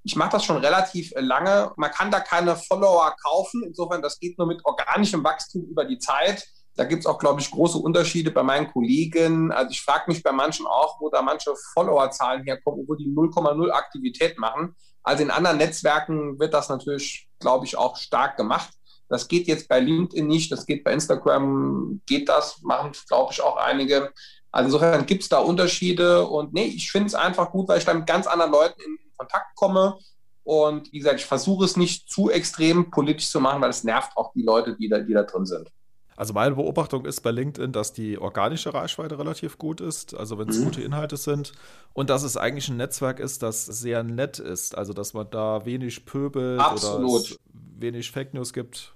Ich 0.02 0.16
mache 0.16 0.30
das 0.30 0.44
schon 0.44 0.56
relativ 0.56 1.12
äh, 1.12 1.20
lange. 1.20 1.72
Man 1.76 1.90
kann 1.90 2.10
da 2.10 2.20
keine 2.20 2.56
Follower 2.56 3.14
kaufen. 3.22 3.62
Insofern, 3.64 4.00
das 4.00 4.18
geht 4.18 4.38
nur 4.38 4.46
mit 4.46 4.64
organischem 4.64 5.22
Wachstum 5.22 5.64
über 5.64 5.84
die 5.84 5.98
Zeit. 5.98 6.46
Da 6.76 6.84
gibt 6.84 7.00
es 7.00 7.06
auch, 7.06 7.18
glaube 7.18 7.40
ich, 7.42 7.50
große 7.50 7.76
Unterschiede 7.76 8.30
bei 8.30 8.42
meinen 8.42 8.72
Kollegen. 8.72 9.52
Also 9.52 9.72
ich 9.72 9.82
frage 9.82 10.04
mich 10.06 10.22
bei 10.22 10.32
manchen 10.32 10.66
auch, 10.66 10.98
wo 11.00 11.10
da 11.10 11.20
manche 11.20 11.52
Followerzahlen 11.74 12.44
herkommen, 12.44 12.86
wo 12.88 12.94
die 12.94 13.12
0,0 13.12 13.70
Aktivität 13.70 14.38
machen. 14.38 14.74
Also 15.02 15.22
in 15.22 15.30
anderen 15.30 15.58
Netzwerken 15.58 16.38
wird 16.38 16.54
das 16.54 16.70
natürlich, 16.70 17.28
glaube 17.38 17.66
ich, 17.66 17.76
auch 17.76 17.96
stark 17.96 18.38
gemacht. 18.38 18.70
Das 19.10 19.28
geht 19.28 19.48
jetzt 19.48 19.68
bei 19.68 19.80
LinkedIn 19.80 20.26
nicht, 20.26 20.50
das 20.50 20.64
geht 20.64 20.84
bei 20.84 20.92
Instagram, 20.92 22.00
geht 22.06 22.28
das, 22.28 22.62
machen, 22.62 22.92
glaube 23.08 23.32
ich, 23.32 23.42
auch 23.42 23.56
einige. 23.56 24.12
Also 24.52 24.68
insofern 24.68 25.04
gibt 25.04 25.22
es 25.22 25.28
da 25.28 25.38
Unterschiede 25.38 26.26
und 26.26 26.54
nee, 26.54 26.64
ich 26.64 26.90
finde 26.90 27.08
es 27.08 27.14
einfach 27.14 27.50
gut, 27.50 27.68
weil 27.68 27.78
ich 27.78 27.84
da 27.84 27.92
mit 27.92 28.06
ganz 28.06 28.26
anderen 28.26 28.52
Leuten 28.52 28.80
in 28.80 28.98
Kontakt 29.16 29.54
komme. 29.56 29.98
Und 30.44 30.92
wie 30.92 30.98
gesagt, 30.98 31.20
ich 31.20 31.26
versuche 31.26 31.64
es 31.64 31.76
nicht 31.76 32.08
zu 32.08 32.30
extrem 32.30 32.90
politisch 32.90 33.28
zu 33.28 33.40
machen, 33.40 33.60
weil 33.60 33.70
es 33.70 33.84
nervt 33.84 34.16
auch 34.16 34.32
die 34.32 34.42
Leute, 34.42 34.76
die 34.76 34.88
da, 34.88 35.00
die 35.00 35.12
da 35.12 35.24
drin 35.24 35.44
sind. 35.44 35.68
Also 36.20 36.34
meine 36.34 36.54
Beobachtung 36.54 37.06
ist 37.06 37.22
bei 37.22 37.30
LinkedIn, 37.30 37.72
dass 37.72 37.94
die 37.94 38.18
organische 38.18 38.74
Reichweite 38.74 39.18
relativ 39.18 39.56
gut 39.56 39.80
ist, 39.80 40.14
also 40.14 40.38
wenn 40.38 40.50
es 40.50 40.58
mhm. 40.58 40.64
gute 40.64 40.82
Inhalte 40.82 41.16
sind 41.16 41.52
und 41.94 42.10
dass 42.10 42.24
es 42.24 42.36
eigentlich 42.36 42.68
ein 42.68 42.76
Netzwerk 42.76 43.20
ist, 43.20 43.42
das 43.42 43.64
sehr 43.64 44.02
nett 44.02 44.38
ist, 44.38 44.76
also 44.76 44.92
dass 44.92 45.14
man 45.14 45.30
da 45.30 45.64
wenig 45.64 46.04
pöbelt 46.04 46.60
Absolut. 46.60 47.30
oder 47.30 47.40
wenig 47.54 48.10
Fake 48.10 48.34
News 48.34 48.52
gibt. 48.52 48.94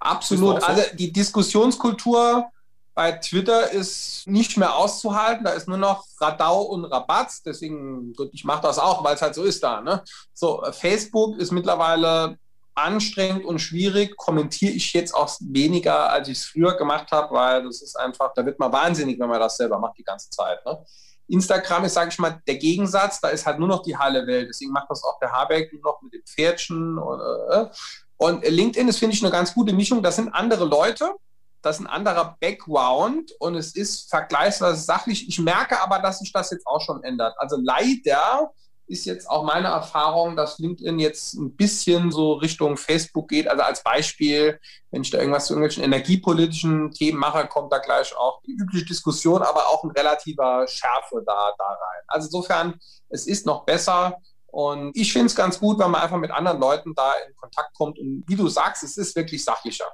Absolut. 0.00 0.60
So? 0.60 0.66
Also 0.66 0.82
die 0.94 1.12
Diskussionskultur 1.12 2.46
bei 2.94 3.12
Twitter 3.12 3.70
ist 3.70 4.26
nicht 4.26 4.56
mehr 4.56 4.74
auszuhalten. 4.74 5.44
Da 5.44 5.50
ist 5.50 5.68
nur 5.68 5.76
noch 5.76 6.06
Radau 6.18 6.62
und 6.62 6.86
Rabatz. 6.86 7.42
Deswegen, 7.42 8.14
gut, 8.14 8.30
ich 8.32 8.44
mache 8.44 8.62
das 8.62 8.78
auch, 8.78 9.04
weil 9.04 9.14
es 9.14 9.22
halt 9.22 9.34
so 9.34 9.44
ist 9.44 9.62
da. 9.62 9.82
Ne? 9.82 10.02
So, 10.32 10.64
Facebook 10.72 11.38
ist 11.38 11.52
mittlerweile 11.52 12.38
anstrengend 12.74 13.44
und 13.44 13.58
schwierig. 13.58 14.16
Kommentiere 14.16 14.72
ich 14.72 14.94
jetzt 14.94 15.14
auch 15.14 15.30
weniger, 15.40 16.10
als 16.10 16.28
ich 16.28 16.38
es 16.38 16.44
früher 16.46 16.74
gemacht 16.76 17.12
habe, 17.12 17.34
weil 17.34 17.64
das 17.64 17.82
ist 17.82 17.96
einfach, 17.96 18.32
da 18.34 18.46
wird 18.46 18.58
man 18.58 18.72
wahnsinnig, 18.72 19.20
wenn 19.20 19.28
man 19.28 19.40
das 19.40 19.58
selber 19.58 19.78
macht 19.78 19.98
die 19.98 20.04
ganze 20.04 20.30
Zeit. 20.30 20.64
Ne? 20.64 20.82
Instagram 21.28 21.84
ist, 21.84 21.94
sage 21.94 22.10
ich 22.10 22.18
mal, 22.18 22.40
der 22.46 22.56
Gegensatz. 22.56 23.20
Da 23.20 23.28
ist 23.28 23.44
halt 23.44 23.58
nur 23.58 23.68
noch 23.68 23.82
die 23.82 23.96
heile 23.96 24.26
Welt. 24.26 24.48
Deswegen 24.48 24.72
macht 24.72 24.90
das 24.90 25.02
auch 25.04 25.18
der 25.18 25.32
Habeck 25.32 25.72
nur 25.72 25.82
noch 25.82 26.00
mit 26.02 26.12
dem 26.12 26.22
Pferdchen. 26.24 26.98
Oder, 26.98 27.70
äh. 27.70 27.76
Und 28.16 28.46
LinkedIn 28.46 28.88
ist, 28.88 28.98
finde 28.98 29.14
ich, 29.14 29.22
eine 29.22 29.32
ganz 29.32 29.54
gute 29.54 29.72
Mischung. 29.72 30.02
Das 30.02 30.16
sind 30.16 30.34
andere 30.34 30.64
Leute, 30.64 31.12
das 31.62 31.76
ist 31.76 31.82
ein 31.82 31.88
anderer 31.88 32.36
Background 32.40 33.32
und 33.40 33.56
es 33.56 33.74
ist 33.74 34.08
vergleichsweise 34.08 34.80
sachlich. 34.80 35.28
Ich 35.28 35.38
merke 35.38 35.80
aber, 35.80 35.98
dass 35.98 36.20
sich 36.20 36.32
das 36.32 36.50
jetzt 36.50 36.66
auch 36.66 36.80
schon 36.80 37.02
ändert. 37.02 37.34
Also 37.38 37.56
leider 37.60 38.52
ist 38.86 39.04
jetzt 39.04 39.28
auch 39.28 39.42
meine 39.42 39.68
Erfahrung, 39.68 40.36
dass 40.36 40.58
LinkedIn 40.58 40.98
jetzt 40.98 41.34
ein 41.34 41.56
bisschen 41.56 42.12
so 42.12 42.34
Richtung 42.34 42.76
Facebook 42.76 43.28
geht. 43.28 43.48
Also 43.48 43.62
als 43.64 43.82
Beispiel, 43.82 44.60
wenn 44.90 45.02
ich 45.02 45.10
da 45.10 45.18
irgendwas 45.18 45.46
zu 45.46 45.54
irgendwelchen 45.54 45.82
energiepolitischen 45.82 46.92
Themen 46.92 47.18
mache, 47.18 47.48
kommt 47.48 47.72
da 47.72 47.78
gleich 47.78 48.16
auch 48.16 48.40
die 48.42 48.52
übliche 48.52 48.86
Diskussion, 48.86 49.42
aber 49.42 49.66
auch 49.68 49.82
ein 49.82 49.90
relativer 49.90 50.66
Schärfe 50.68 51.22
da, 51.26 51.52
da 51.58 51.66
rein. 51.66 52.02
Also 52.06 52.26
insofern, 52.26 52.78
es 53.08 53.26
ist 53.26 53.44
noch 53.44 53.64
besser. 53.64 54.18
Und 54.56 54.96
ich 54.96 55.12
finde 55.12 55.26
es 55.26 55.36
ganz 55.36 55.60
gut, 55.60 55.78
wenn 55.78 55.90
man 55.90 56.00
einfach 56.00 56.16
mit 56.16 56.30
anderen 56.30 56.58
Leuten 56.58 56.94
da 56.94 57.12
in 57.28 57.36
Kontakt 57.36 57.76
kommt. 57.76 57.98
Und 57.98 58.24
wie 58.26 58.36
du 58.36 58.48
sagst, 58.48 58.84
es 58.84 58.96
ist 58.96 59.14
wirklich 59.14 59.44
sachlicher. 59.44 59.84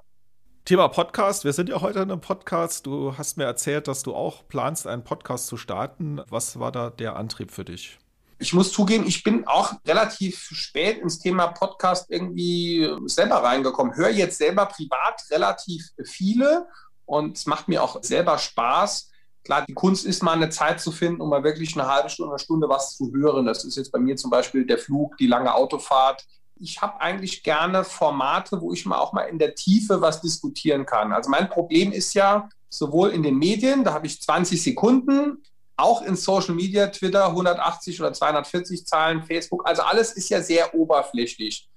Thema 0.64 0.86
Podcast. 0.86 1.44
Wir 1.44 1.52
sind 1.52 1.68
ja 1.68 1.80
heute 1.80 1.98
in 1.98 2.12
einem 2.12 2.20
Podcast. 2.20 2.86
Du 2.86 3.18
hast 3.18 3.36
mir 3.36 3.42
erzählt, 3.42 3.88
dass 3.88 4.04
du 4.04 4.14
auch 4.14 4.46
planst, 4.46 4.86
einen 4.86 5.02
Podcast 5.02 5.48
zu 5.48 5.56
starten. 5.56 6.20
Was 6.28 6.60
war 6.60 6.70
da 6.70 6.90
der 6.90 7.16
Antrieb 7.16 7.50
für 7.50 7.64
dich? 7.64 7.98
Ich 8.38 8.52
muss 8.52 8.70
zugeben, 8.70 9.04
ich 9.04 9.24
bin 9.24 9.48
auch 9.48 9.72
relativ 9.84 10.38
spät 10.52 10.98
ins 10.98 11.18
Thema 11.18 11.48
Podcast 11.48 12.06
irgendwie 12.08 12.88
selber 13.06 13.42
reingekommen. 13.42 13.96
Höre 13.96 14.10
jetzt 14.10 14.38
selber 14.38 14.66
privat 14.66 15.24
relativ 15.32 15.88
viele 16.04 16.68
und 17.04 17.36
es 17.36 17.46
macht 17.46 17.66
mir 17.66 17.82
auch 17.82 18.00
selber 18.04 18.38
Spaß. 18.38 19.10
Klar, 19.44 19.64
die 19.66 19.74
Kunst 19.74 20.06
ist 20.06 20.22
mal 20.22 20.32
eine 20.32 20.50
Zeit 20.50 20.80
zu 20.80 20.92
finden, 20.92 21.20
um 21.20 21.28
mal 21.28 21.42
wirklich 21.42 21.74
eine 21.76 21.88
halbe 21.88 22.08
Stunde, 22.08 22.32
eine 22.32 22.38
Stunde 22.38 22.68
was 22.68 22.96
zu 22.96 23.12
hören. 23.12 23.46
Das 23.46 23.64
ist 23.64 23.76
jetzt 23.76 23.90
bei 23.90 23.98
mir 23.98 24.16
zum 24.16 24.30
Beispiel 24.30 24.64
der 24.64 24.78
Flug, 24.78 25.16
die 25.16 25.26
lange 25.26 25.54
Autofahrt, 25.54 26.24
ich 26.62 26.80
habe 26.80 27.00
eigentlich 27.00 27.42
gerne 27.42 27.82
Formate, 27.82 28.60
wo 28.60 28.72
ich 28.72 28.86
mal 28.86 28.98
auch 28.98 29.12
mal 29.12 29.22
in 29.22 29.38
der 29.38 29.54
Tiefe 29.54 30.00
was 30.00 30.20
diskutieren 30.20 30.86
kann. 30.86 31.12
Also 31.12 31.28
mein 31.28 31.48
Problem 31.48 31.90
ist 31.90 32.14
ja 32.14 32.48
sowohl 32.68 33.10
in 33.10 33.22
den 33.22 33.36
Medien, 33.36 33.84
da 33.84 33.92
habe 33.92 34.06
ich 34.06 34.22
20 34.22 34.62
Sekunden, 34.62 35.42
auch 35.76 36.02
in 36.02 36.14
Social 36.14 36.54
Media, 36.54 36.86
Twitter 36.86 37.26
180 37.26 38.00
oder 38.00 38.12
240 38.12 38.86
Zahlen, 38.86 39.22
Facebook, 39.24 39.66
also 39.66 39.82
alles 39.82 40.12
ist 40.12 40.28
ja 40.28 40.40
sehr 40.40 40.74
oberflächlich. 40.74 41.68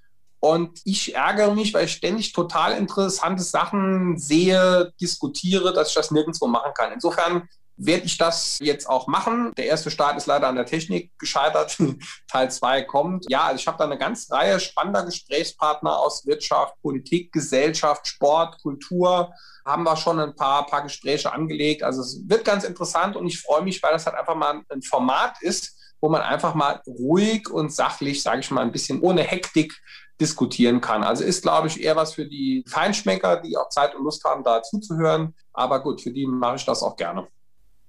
Und 0.46 0.80
ich 0.84 1.16
ärgere 1.16 1.56
mich, 1.56 1.74
weil 1.74 1.86
ich 1.86 1.94
ständig 1.94 2.32
total 2.32 2.78
interessante 2.78 3.42
Sachen 3.42 4.20
sehe, 4.20 4.94
diskutiere, 5.02 5.74
dass 5.74 5.90
ich 5.90 5.96
das 5.96 6.12
nirgendwo 6.12 6.46
machen 6.46 6.72
kann. 6.76 6.92
Insofern 6.92 7.50
werde 7.78 8.06
ich 8.06 8.20
das 8.20 8.60
jetzt 8.62 8.88
auch 8.88 9.08
machen. 9.08 9.54
Der 9.58 9.66
erste 9.66 9.90
Start 9.90 10.18
ist 10.18 10.28
leider 10.28 10.48
an 10.48 10.56
der 10.56 10.68
Technik 10.68 11.18
gescheitert. 11.18 11.76
Teil 12.28 12.52
2 12.52 12.84
kommt. 12.84 13.26
Ja, 13.28 13.46
also 13.46 13.56
ich 13.60 13.66
habe 13.66 13.80
da 13.80 13.86
eine 13.86 13.98
ganze 13.98 14.32
Reihe 14.32 14.60
spannender 14.60 15.04
Gesprächspartner 15.04 15.98
aus 15.98 16.28
Wirtschaft, 16.28 16.76
Politik, 16.84 17.32
Gesellschaft, 17.32 18.06
Sport, 18.06 18.62
Kultur. 18.62 19.34
Haben 19.66 19.82
wir 19.82 19.98
schon 19.98 20.20
ein 20.20 20.36
paar, 20.36 20.68
paar 20.68 20.84
Gespräche 20.84 21.34
angelegt. 21.34 21.82
Also 21.82 22.02
es 22.02 22.22
wird 22.30 22.46
ganz 22.46 22.66
interessant 22.66 23.16
und 23.16 23.26
ich 23.26 23.42
freue 23.42 23.64
mich, 23.64 23.82
weil 23.82 23.94
das 23.94 24.06
halt 24.06 24.16
einfach 24.16 24.36
mal 24.36 24.62
ein 24.70 24.84
Format 24.84 25.42
ist, 25.42 25.76
wo 26.02 26.10
man 26.10 26.22
einfach 26.22 26.54
mal 26.54 26.84
ruhig 26.86 27.50
und 27.50 27.74
sachlich, 27.74 28.22
sage 28.22 28.42
ich 28.42 28.52
mal, 28.52 28.62
ein 28.62 28.72
bisschen 28.72 29.02
ohne 29.02 29.24
Hektik 29.24 29.74
diskutieren 30.20 30.82
kann. 30.82 31.04
Also 31.04 31.24
ist, 31.24 31.42
glaube 31.44 31.68
ich, 31.68 31.84
eher 31.84 31.96
was 31.96 32.14
für 32.14 32.26
die 32.26 32.64
Feinschmecker, 32.68 33.38
die 33.38 33.58
auch 33.58 33.70
Zeit 33.70 33.96
und 33.96 34.04
Lust 34.04 34.24
haben, 34.24 34.44
da 34.44 34.64
zuzuhören. 34.64 35.36
Aber 35.54 35.82
gut, 35.82 36.02
für 36.02 36.12
die 36.12 36.26
mache 36.26 36.56
ich 36.56 36.66
das 36.66 36.84
auch 36.84 36.96
gerne. 36.96 37.28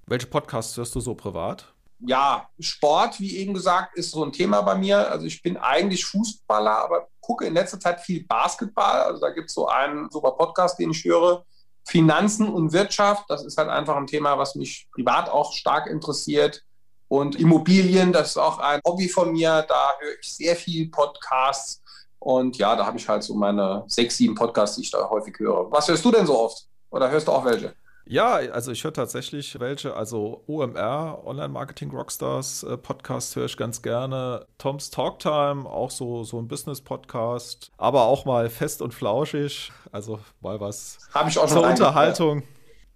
Welche 0.07 0.27
Podcasts 0.27 0.77
hörst 0.77 0.95
du 0.95 1.01
so 1.01 1.15
privat? 1.15 1.73
Ja, 2.01 2.49
Sport, 2.61 3.21
wie 3.21 3.39
eben 3.39 3.55
gesagt, 3.55 3.97
ist 3.97 4.11
so 4.11 4.23
ein 4.25 4.33
Thema 4.33 4.61
bei 4.63 4.75
mir. 4.75 5.11
Also 5.11 5.27
ich 5.27 5.41
bin 5.43 5.57
eigentlich 5.57 6.05
Fußballer, 6.05 6.79
aber 6.79 7.09
gucke 7.21 7.47
in 7.47 7.55
letzter 7.55 7.81
Zeit 7.81 8.01
viel 8.01 8.25
Basketball. 8.25 9.03
Also 9.03 9.21
da 9.21 9.31
gibt 9.31 9.49
es 9.49 9.55
so 9.55 9.67
einen 9.69 10.11
super 10.11 10.33
Podcast, 10.33 10.79
den 10.79 10.91
ich 10.91 11.05
höre. 11.05 11.45
Finanzen 11.89 12.49
und 12.49 12.73
Wirtschaft, 12.73 13.25
das 13.29 13.45
ist 13.45 13.57
halt 13.59 13.69
einfach 13.69 13.97
ein 13.97 14.09
Thema, 14.09 14.39
was 14.39 14.57
mich 14.57 14.89
privat 14.93 15.29
auch 15.29 15.53
stark 15.53 15.87
interessiert. 15.87 16.63
Und 17.09 17.37
Immobilien, 17.37 18.13
das 18.13 18.31
ist 18.31 18.37
auch 18.37 18.59
ein 18.59 18.81
Hobby 18.85 19.09
von 19.09 19.33
mir. 19.33 19.65
Da 19.69 19.93
höre 20.01 20.19
ich 20.21 20.35
sehr 20.35 20.57
viel 20.57 20.91
Podcasts. 20.91 21.83
Und 22.27 22.59
ja, 22.59 22.75
da 22.75 22.85
habe 22.85 22.99
ich 22.99 23.09
halt 23.09 23.23
so 23.23 23.37
meine 23.37 23.85
sechs, 23.87 24.17
sieben 24.17 24.35
Podcasts, 24.35 24.75
die 24.75 24.83
ich 24.83 24.91
da 24.91 25.09
häufig 25.09 25.39
höre. 25.39 25.71
Was 25.71 25.87
hörst 25.87 26.05
du 26.05 26.11
denn 26.11 26.27
so 26.27 26.37
oft? 26.37 26.67
Oder 26.91 27.09
hörst 27.09 27.29
du 27.29 27.33
auch 27.33 27.45
welche? 27.45 27.73
Ja, 28.05 28.35
also 28.51 28.73
ich 28.73 28.83
höre 28.83 28.93
tatsächlich 28.93 29.61
welche, 29.61 29.95
also 29.95 30.43
OMR, 30.49 31.23
Online 31.25 31.51
Marketing 31.51 31.93
Rockstars 31.93 32.65
äh, 32.65 32.77
Podcast 32.79 33.37
höre 33.37 33.45
ich 33.45 33.57
ganz 33.57 33.81
gerne. 33.81 34.45
Toms 34.59 34.91
Talktime, 34.91 35.71
auch 35.71 35.93
so, 35.93 36.25
so 36.25 36.41
ein 36.41 36.49
Business-Podcast, 36.49 37.71
aber 37.79 38.07
auch 38.07 38.25
mal 38.25 38.51
fest 38.51 38.83
und 38.83 38.93
flauschig, 38.93 39.71
also 39.93 40.19
mal 40.41 40.59
was 40.59 40.99
Hab 41.15 41.29
ich 41.29 41.39
auch 41.39 41.47
zur 41.47 41.65
Unterhaltung. 41.65 42.43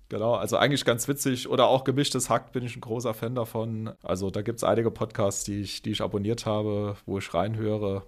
Genau, 0.08 0.34
also 0.34 0.56
eigentlich 0.56 0.84
ganz 0.84 1.06
witzig. 1.06 1.48
Oder 1.48 1.68
auch 1.68 1.84
gemischtes 1.84 2.30
Hack 2.30 2.50
bin 2.50 2.64
ich 2.64 2.76
ein 2.76 2.80
großer 2.80 3.14
Fan 3.14 3.36
davon. 3.36 3.92
Also 4.02 4.32
da 4.32 4.42
gibt 4.42 4.58
es 4.58 4.64
einige 4.64 4.90
Podcasts, 4.90 5.44
die 5.44 5.60
ich, 5.60 5.82
die 5.82 5.92
ich 5.92 6.00
abonniert 6.02 6.46
habe, 6.46 6.96
wo 7.06 7.18
ich 7.18 7.32
reinhöre. 7.32 8.02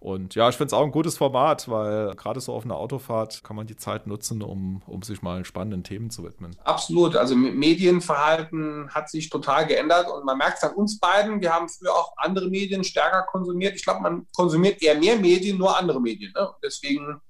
Und 0.00 0.34
ja, 0.34 0.48
ich 0.48 0.56
finde 0.56 0.68
es 0.68 0.72
auch 0.72 0.82
ein 0.82 0.92
gutes 0.92 1.18
Format, 1.18 1.68
weil 1.68 2.14
gerade 2.14 2.40
so 2.40 2.54
auf 2.54 2.64
einer 2.64 2.76
Autofahrt 2.76 3.44
kann 3.44 3.54
man 3.54 3.66
die 3.66 3.76
Zeit 3.76 4.06
nutzen, 4.06 4.42
um, 4.42 4.80
um 4.86 5.02
sich 5.02 5.20
mal 5.20 5.44
spannenden 5.44 5.84
Themen 5.84 6.10
zu 6.10 6.24
widmen. 6.24 6.56
Absolut. 6.64 7.16
Also 7.16 7.36
Medienverhalten 7.36 8.88
hat 8.88 9.10
sich 9.10 9.28
total 9.28 9.66
geändert 9.66 10.10
und 10.10 10.24
man 10.24 10.38
merkt 10.38 10.56
es 10.56 10.64
an 10.64 10.74
uns 10.74 10.98
beiden. 10.98 11.42
Wir 11.42 11.52
haben 11.52 11.68
früher 11.68 11.92
auch 11.92 12.14
andere 12.16 12.48
Medien 12.48 12.82
stärker 12.82 13.24
konsumiert. 13.24 13.76
Ich 13.76 13.84
glaube, 13.84 14.00
man 14.00 14.26
konsumiert 14.34 14.82
eher 14.82 14.98
mehr 14.98 15.16
Medien, 15.16 15.58
nur 15.58 15.76
andere 15.76 16.00
Medien. 16.00 16.32
Ne? 16.34 16.48
Deswegen 16.64 17.20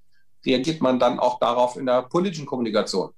reagiert 0.45 0.81
man 0.81 0.97
dann 0.97 1.19
auch 1.19 1.39
darauf 1.39 1.75
in 1.75 1.85
der 1.85 2.03
politischen 2.03 2.45
Kommunikation. 2.45 3.11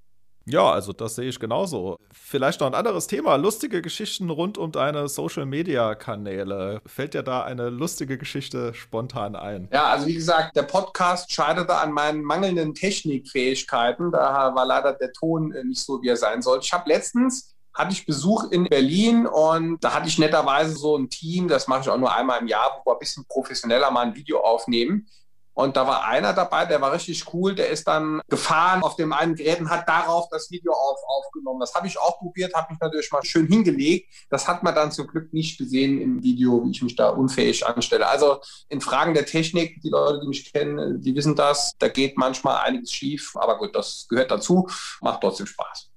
Ja, 0.45 0.71
also 0.71 0.91
das 0.91 1.15
sehe 1.15 1.29
ich 1.29 1.39
genauso. 1.39 1.97
Vielleicht 2.12 2.59
noch 2.59 2.67
ein 2.67 2.73
anderes 2.73 3.07
Thema. 3.07 3.35
Lustige 3.35 3.81
Geschichten 3.81 4.29
rund 4.29 4.57
um 4.57 4.71
deine 4.71 5.07
Social-Media-Kanäle. 5.07 6.81
Fällt 6.85 7.13
dir 7.13 7.23
da 7.23 7.43
eine 7.43 7.69
lustige 7.69 8.17
Geschichte 8.17 8.73
spontan 8.73 9.35
ein? 9.35 9.69
Ja, 9.71 9.85
also 9.85 10.05
wie 10.05 10.15
gesagt, 10.15 10.55
der 10.55 10.63
Podcast 10.63 11.31
scheiterte 11.31 11.75
an 11.75 11.93
meinen 11.93 12.23
mangelnden 12.23 12.73
Technikfähigkeiten. 12.73 14.12
Da 14.12 14.53
war 14.53 14.65
leider 14.65 14.93
der 14.93 15.13
Ton 15.13 15.53
äh, 15.53 15.63
nicht 15.63 15.81
so, 15.81 16.01
wie 16.01 16.09
er 16.09 16.17
sein 16.17 16.41
sollte. 16.41 16.65
Ich 16.65 16.73
habe 16.73 16.89
letztens 16.89 17.53
hatte 17.73 17.93
ich 17.93 18.05
Besuch 18.05 18.51
in 18.51 18.65
Berlin 18.65 19.25
und 19.25 19.83
da 19.83 19.95
hatte 19.95 20.07
ich 20.07 20.19
netterweise 20.19 20.75
so 20.75 20.95
ein 20.95 21.09
Team, 21.09 21.47
das 21.47 21.67
mache 21.67 21.81
ich 21.81 21.89
auch 21.89 21.97
nur 21.97 22.15
einmal 22.15 22.39
im 22.39 22.47
Jahr, 22.47 22.69
wo 22.85 22.91
wir 22.91 22.95
ein 22.95 23.00
bisschen 23.00 23.25
professioneller 23.27 23.89
mal 23.89 24.05
ein 24.05 24.15
Video 24.15 24.41
aufnehmen. 24.41 25.07
Und 25.53 25.77
da 25.77 25.86
war 25.86 26.05
einer 26.05 26.33
dabei, 26.33 26.65
der 26.65 26.81
war 26.81 26.91
richtig 26.91 27.31
cool, 27.33 27.53
der 27.53 27.69
ist 27.69 27.88
dann 27.88 28.22
gefahren 28.27 28.81
auf 28.81 28.95
dem 28.95 29.13
einen 29.13 29.36
Gerät 29.36 29.60
und 29.60 29.69
hat 29.69 29.88
darauf 29.88 30.27
das 30.29 30.50
Video 30.50 30.74
auf, 30.74 31.00
aufgenommen. 31.05 31.60
Das 31.60 31.75
habe 31.75 31.88
ich 31.88 32.00
auch 32.00 32.17
probiert, 32.17 32.53
habe 32.55 32.74
mich 32.74 32.79
natürlich 32.79 33.12
mal 33.12 33.24
schön 33.24 33.48
hingelegt. 33.48 34.10
Das 34.29 34.48
hat 34.48 34.63
man 34.63 34.74
dann 34.74 34.91
zum 34.91 35.07
Glück 35.07 35.31
nicht 35.31 35.57
gesehen 35.57 36.01
im 36.01 36.24
Video, 36.24 36.65
wie 36.65 36.72
ich 36.72 36.81
mich 36.81 36.95
da 36.95 37.10
unfähig 37.10 37.65
anstelle. 37.65 38.07
Also 38.07 38.39
in 38.69 38.81
Fragen 38.81 39.13
der 39.13 39.25
Technik, 39.25 39.79
die 39.81 39.89
Leute, 39.89 40.22
die 40.22 40.27
mich 40.27 40.51
kennen, 40.51 41.01
die 41.01 41.15
wissen 41.15 41.36
das, 41.36 41.74
da 41.77 41.88
geht 41.88 42.17
manchmal 42.17 42.57
einiges 42.65 42.91
schief, 42.91 43.36
aber 43.36 43.57
gut, 43.57 43.75
das 43.75 44.07
gehört 44.10 44.31
dazu, 44.31 44.67
macht 45.01 45.22
trotzdem 45.22 45.45
Spaß. 45.45 45.89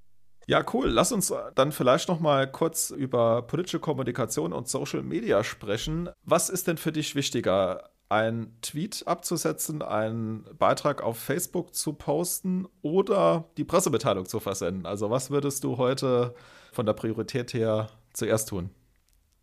Ja, 0.48 0.64
cool. 0.72 0.88
Lass 0.88 1.10
uns 1.10 1.32
dann 1.56 1.72
vielleicht 1.72 2.08
noch 2.08 2.20
mal 2.20 2.50
kurz 2.50 2.90
über 2.90 3.42
politische 3.42 3.80
Kommunikation 3.80 4.52
und 4.52 4.68
Social 4.68 5.02
Media 5.02 5.42
sprechen. 5.42 6.08
Was 6.22 6.50
ist 6.50 6.68
denn 6.68 6.76
für 6.76 6.92
dich 6.92 7.16
wichtiger? 7.16 7.90
Einen 8.08 8.56
Tweet 8.62 9.04
abzusetzen, 9.06 9.82
einen 9.82 10.44
Beitrag 10.58 11.02
auf 11.02 11.18
Facebook 11.18 11.74
zu 11.74 11.92
posten 11.92 12.66
oder 12.82 13.48
die 13.56 13.64
Pressemitteilung 13.64 14.26
zu 14.26 14.40
versenden? 14.40 14.86
Also 14.86 15.10
was 15.10 15.30
würdest 15.30 15.64
du 15.64 15.76
heute 15.76 16.34
von 16.72 16.86
der 16.86 16.92
Priorität 16.92 17.52
her 17.52 17.88
zuerst 18.12 18.48
tun? 18.48 18.70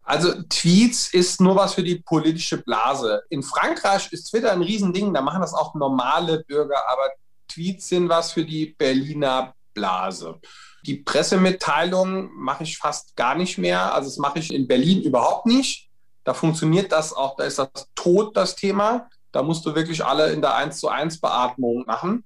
Also 0.04 0.34
Tweets 0.50 1.14
ist 1.14 1.40
nur 1.40 1.56
was 1.56 1.76
für 1.76 1.84
die 1.84 1.96
politische 1.96 2.58
Blase. 2.58 3.22
In 3.30 3.42
Frankreich 3.42 4.12
ist 4.12 4.30
Twitter 4.30 4.52
ein 4.52 4.62
Riesending, 4.62 5.14
da 5.14 5.22
machen 5.22 5.42
das 5.42 5.54
auch 5.54 5.76
normale 5.76 6.44
Bürger, 6.44 6.78
aber 6.92 7.10
Tweets 7.48 7.90
sind 7.90 8.10
was 8.10 8.34
für 8.34 8.44
die 8.44 8.76
Berliner 8.78 9.54
Blase. 9.74 10.40
Die 10.86 10.96
Pressemitteilung 10.96 12.32
mache 12.36 12.64
ich 12.64 12.78
fast 12.78 13.16
gar 13.16 13.36
nicht 13.36 13.58
mehr. 13.58 13.94
Also 13.94 14.10
das 14.10 14.18
mache 14.18 14.40
ich 14.40 14.54
in 14.54 14.68
Berlin 14.68 15.02
überhaupt 15.02 15.46
nicht. 15.46 15.90
Da 16.24 16.34
funktioniert 16.34 16.92
das 16.92 17.14
auch, 17.14 17.36
da 17.36 17.44
ist 17.44 17.60
das 17.60 17.70
tot, 17.96 18.36
das 18.38 18.56
Thema. 18.56 19.10
Da 19.32 19.44
musst 19.44 19.66
du 19.66 19.76
wirklich 19.76 20.06
alle 20.06 20.32
in 20.32 20.42
der 20.42 20.56
1 20.56 20.80
zu 20.80 20.88
1 20.88 21.20
Beatmung 21.20 21.84
machen. 21.86 22.24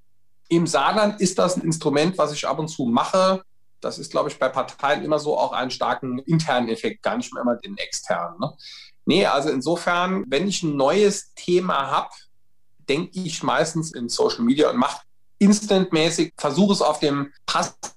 Im 0.49 0.67
Saarland 0.67 1.19
ist 1.19 1.39
das 1.39 1.57
ein 1.57 1.63
Instrument, 1.63 2.17
was 2.17 2.31
ich 2.33 2.47
ab 2.47 2.59
und 2.59 2.67
zu 2.67 2.85
mache. 2.85 3.43
Das 3.81 3.99
ist, 3.99 4.11
glaube 4.11 4.29
ich, 4.29 4.39
bei 4.39 4.49
Parteien 4.49 5.03
immer 5.03 5.19
so 5.19 5.37
auch 5.37 5.51
einen 5.51 5.71
starken 5.71 6.19
internen 6.19 6.69
Effekt, 6.69 7.03
gar 7.03 7.17
nicht 7.17 7.33
mehr 7.33 7.43
immer 7.43 7.55
den 7.55 7.77
externen. 7.77 8.39
Ne? 8.39 8.53
Nee, 9.05 9.25
also 9.25 9.49
insofern, 9.49 10.25
wenn 10.27 10.47
ich 10.47 10.63
ein 10.63 10.75
neues 10.75 11.33
Thema 11.33 11.89
habe, 11.89 12.09
denke 12.89 13.19
ich 13.19 13.43
meistens 13.43 13.93
in 13.93 14.09
Social 14.09 14.41
Media 14.41 14.69
und 14.69 14.77
mache 14.77 15.01
instantmäßig, 15.39 16.33
versuche 16.37 16.73
es 16.73 16.81
auf 16.81 16.99
dem 16.99 17.31
passenden 17.45 17.96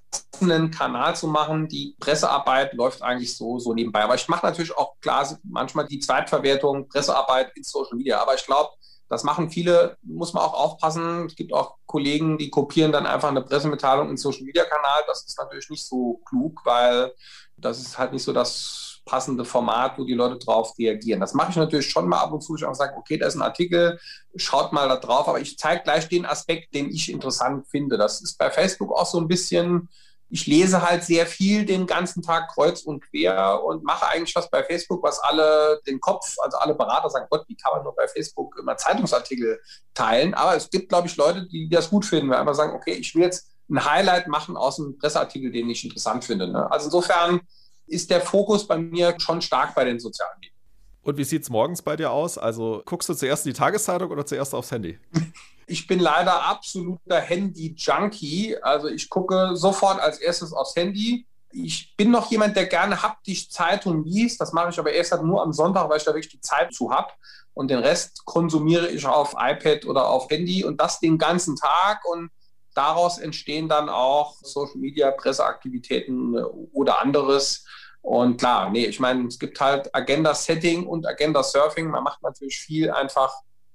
Kanal 0.71 1.15
zu 1.15 1.27
machen. 1.27 1.67
Die 1.67 1.95
Pressearbeit 1.99 2.73
läuft 2.73 3.01
eigentlich 3.01 3.35
so, 3.35 3.59
so 3.59 3.73
nebenbei. 3.73 4.03
Aber 4.03 4.15
ich 4.15 4.27
mache 4.27 4.45
natürlich 4.45 4.75
auch 4.75 4.99
klar 5.01 5.27
manchmal 5.43 5.87
die 5.87 5.99
Zweitverwertung, 5.99 6.87
Pressearbeit 6.87 7.51
in 7.55 7.63
Social 7.63 7.97
Media. 7.97 8.21
Aber 8.21 8.35
ich 8.35 8.45
glaube, 8.45 8.71
das 9.09 9.23
machen 9.23 9.49
viele, 9.49 9.97
muss 10.03 10.33
man 10.33 10.43
auch 10.43 10.53
aufpassen. 10.53 11.25
Es 11.25 11.35
gibt 11.35 11.51
auch 11.53 11.75
Kollegen, 11.85 12.37
die 12.37 12.49
kopieren 12.49 12.93
dann 12.93 13.05
einfach 13.05 13.27
eine 13.27 13.41
Pressemitteilung 13.41 14.09
in 14.09 14.15
Social 14.15 14.43
Media 14.43 14.63
Kanal. 14.63 15.01
Das 15.05 15.25
ist 15.25 15.37
natürlich 15.37 15.69
nicht 15.69 15.85
so 15.85 16.21
klug, 16.25 16.61
weil 16.63 17.13
das 17.57 17.79
ist 17.79 17.97
halt 17.97 18.13
nicht 18.13 18.23
so 18.23 18.31
das 18.31 18.91
passende 19.05 19.43
Format, 19.43 19.97
wo 19.97 20.05
die 20.05 20.13
Leute 20.13 20.37
drauf 20.37 20.73
reagieren. 20.77 21.19
Das 21.19 21.33
mache 21.33 21.51
ich 21.51 21.57
natürlich 21.57 21.89
schon 21.89 22.07
mal 22.07 22.19
ab 22.19 22.31
und 22.31 22.41
zu. 22.41 22.55
Ich 22.55 22.63
auch 22.63 22.73
sage, 22.73 22.95
okay, 22.95 23.17
da 23.17 23.27
ist 23.27 23.35
ein 23.35 23.41
Artikel, 23.41 23.99
schaut 24.35 24.71
mal 24.71 24.87
da 24.87 24.95
drauf, 24.95 25.27
aber 25.27 25.41
ich 25.41 25.57
zeige 25.57 25.83
gleich 25.83 26.07
den 26.07 26.25
Aspekt, 26.25 26.73
den 26.73 26.89
ich 26.89 27.11
interessant 27.11 27.67
finde. 27.67 27.97
Das 27.97 28.21
ist 28.21 28.37
bei 28.37 28.49
Facebook 28.49 28.91
auch 28.93 29.05
so 29.05 29.19
ein 29.19 29.27
bisschen, 29.27 29.89
ich 30.31 30.47
lese 30.47 30.81
halt 30.81 31.03
sehr 31.03 31.25
viel 31.25 31.65
den 31.65 31.85
ganzen 31.85 32.23
Tag 32.23 32.53
kreuz 32.53 32.83
und 32.83 33.01
quer 33.01 33.61
und 33.65 33.83
mache 33.83 34.07
eigentlich 34.07 34.33
was 34.33 34.49
bei 34.49 34.63
Facebook, 34.63 35.03
was 35.03 35.19
alle 35.19 35.81
den 35.85 35.99
Kopf, 35.99 36.35
also 36.41 36.57
alle 36.57 36.73
Berater 36.73 37.09
sagen, 37.09 37.27
Gott, 37.29 37.43
wie 37.49 37.55
kann 37.57 37.73
man 37.73 37.83
nur 37.83 37.93
bei 37.93 38.07
Facebook 38.07 38.57
immer 38.57 38.77
Zeitungsartikel 38.77 39.59
teilen? 39.93 40.33
Aber 40.33 40.55
es 40.55 40.69
gibt, 40.69 40.87
glaube 40.87 41.07
ich, 41.07 41.17
Leute, 41.17 41.47
die 41.49 41.67
das 41.69 41.89
gut 41.89 42.05
finden, 42.05 42.29
weil 42.29 42.37
einfach 42.37 42.55
sagen, 42.55 42.73
okay, 42.73 42.93
ich 42.93 43.13
will 43.13 43.23
jetzt 43.23 43.51
ein 43.69 43.83
Highlight 43.83 44.27
machen 44.27 44.55
aus 44.55 44.79
einem 44.79 44.97
Presseartikel, 44.97 45.51
den 45.51 45.69
ich 45.69 45.83
interessant 45.83 46.23
finde. 46.23 46.47
Ne? 46.47 46.71
Also 46.71 46.85
insofern 46.85 47.41
ist 47.87 48.09
der 48.09 48.21
Fokus 48.21 48.65
bei 48.65 48.77
mir 48.77 49.15
schon 49.19 49.41
stark 49.41 49.75
bei 49.75 49.83
den 49.83 49.99
sozialen 49.99 50.39
Medien. 50.39 50.55
Und 51.01 51.17
wie 51.17 51.23
sieht 51.25 51.43
es 51.43 51.49
morgens 51.49 51.81
bei 51.81 51.97
dir 51.97 52.11
aus? 52.11 52.37
Also 52.37 52.83
guckst 52.85 53.09
du 53.09 53.15
zuerst 53.15 53.45
in 53.45 53.51
die 53.51 53.57
Tageszeitung 53.57 54.11
oder 54.11 54.25
zuerst 54.25 54.53
aufs 54.53 54.71
Handy? 54.71 54.97
Ich 55.71 55.87
bin 55.87 55.99
leider 55.99 56.43
absoluter 56.43 57.21
Handy-Junkie. 57.21 58.57
Also 58.61 58.89
ich 58.89 59.09
gucke 59.09 59.55
sofort 59.55 60.01
als 60.01 60.17
erstes 60.17 60.51
aufs 60.51 60.75
Handy. 60.75 61.25
Ich 61.53 61.95
bin 61.95 62.11
noch 62.11 62.29
jemand, 62.29 62.57
der 62.57 62.65
gerne 62.65 63.01
haptisch 63.01 63.49
Zeitung 63.49 64.03
liest. 64.03 64.41
Das 64.41 64.51
mache 64.51 64.69
ich 64.71 64.79
aber 64.79 64.91
erst 64.91 65.13
halt 65.13 65.23
nur 65.23 65.41
am 65.41 65.53
Sonntag, 65.53 65.89
weil 65.89 65.97
ich 65.97 66.03
da 66.03 66.11
wirklich 66.11 66.31
die 66.31 66.41
Zeit 66.41 66.73
zu 66.73 66.91
habe. 66.91 67.13
Und 67.53 67.71
den 67.71 67.79
Rest 67.79 68.25
konsumiere 68.25 68.89
ich 68.89 69.05
auf 69.05 69.33
iPad 69.37 69.85
oder 69.85 70.09
auf 70.09 70.29
Handy 70.29 70.65
und 70.65 70.81
das 70.81 70.99
den 70.99 71.17
ganzen 71.17 71.55
Tag. 71.55 72.03
Und 72.03 72.31
daraus 72.73 73.17
entstehen 73.17 73.69
dann 73.69 73.87
auch 73.87 74.35
Social 74.41 74.77
Media, 74.77 75.09
Presseaktivitäten 75.11 76.35
oder 76.73 77.01
anderes. 77.01 77.65
Und 78.01 78.37
klar, 78.37 78.69
nee, 78.69 78.87
ich 78.87 78.99
meine, 78.99 79.27
es 79.27 79.39
gibt 79.39 79.61
halt 79.61 79.93
Agenda-Setting 79.95 80.85
und 80.85 81.07
Agenda-Surfing. 81.07 81.89
Man 81.89 82.03
macht 82.03 82.21
natürlich 82.23 82.59
viel 82.59 82.91
einfach 82.91 83.33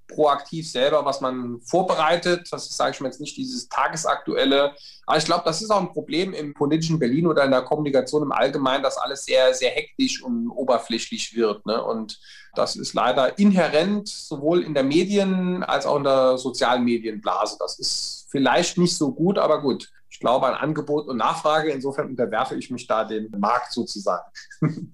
proaktiv 0.09 0.71
selber, 0.71 1.05
was 1.05 1.21
man 1.21 1.61
vorbereitet. 1.61 2.49
Das 2.51 2.67
ist, 2.67 2.77
sage 2.77 2.93
ich 2.93 3.01
mal 3.01 3.09
jetzt 3.09 3.21
nicht 3.21 3.37
dieses 3.37 3.69
tagesaktuelle. 3.69 4.75
Aber 5.07 5.19
ich 5.19 5.25
glaube, 5.25 5.43
das 5.45 5.63
ist 5.63 5.71
auch 5.71 5.81
ein 5.81 5.93
Problem 5.93 6.33
im 6.33 6.55
politischen 6.55 6.99
Berlin 6.99 7.27
oder 7.27 7.45
in 7.45 7.51
der 7.51 7.63
Kommunikation 7.63 8.23
im 8.23 8.33
Allgemeinen, 8.33 8.83
dass 8.83 8.99
alles 8.99 9.25
sehr, 9.25 9.55
sehr 9.55 9.71
hektisch 9.71 10.23
und 10.23 10.51
oberflächlich 10.51 11.35
wird. 11.35 11.65
Ne? 11.67 11.83
Und 11.83 12.19
das 12.55 12.77
ist 12.77 12.95
leider 12.95 13.39
inhärent 13.39 14.09
sowohl 14.09 14.63
in 14.63 14.75
der 14.75 14.85
Medien- 14.85 15.63
als 15.63 15.87
auch 15.87 15.97
in 15.97 16.05
der 16.05 16.39
sozialen 16.39 16.85
Medienblase. 16.85 17.57
Das 17.59 17.79
ist 17.79 18.27
vielleicht 18.31 18.79
nicht 18.79 18.97
so 18.97 19.13
gut, 19.13 19.39
aber 19.39 19.61
gut 19.61 19.91
ich 20.17 20.21
glaube 20.21 20.47
an 20.47 20.55
Angebot 20.55 21.09
und 21.09 21.19
Nachfrage. 21.19 21.71
Insofern 21.71 22.09
unterwerfe 22.09 22.55
ich 22.55 22.71
mich 22.71 22.87
da 22.87 23.05
dem 23.05 23.31
Markt 23.39 23.73
sozusagen. 23.73 24.25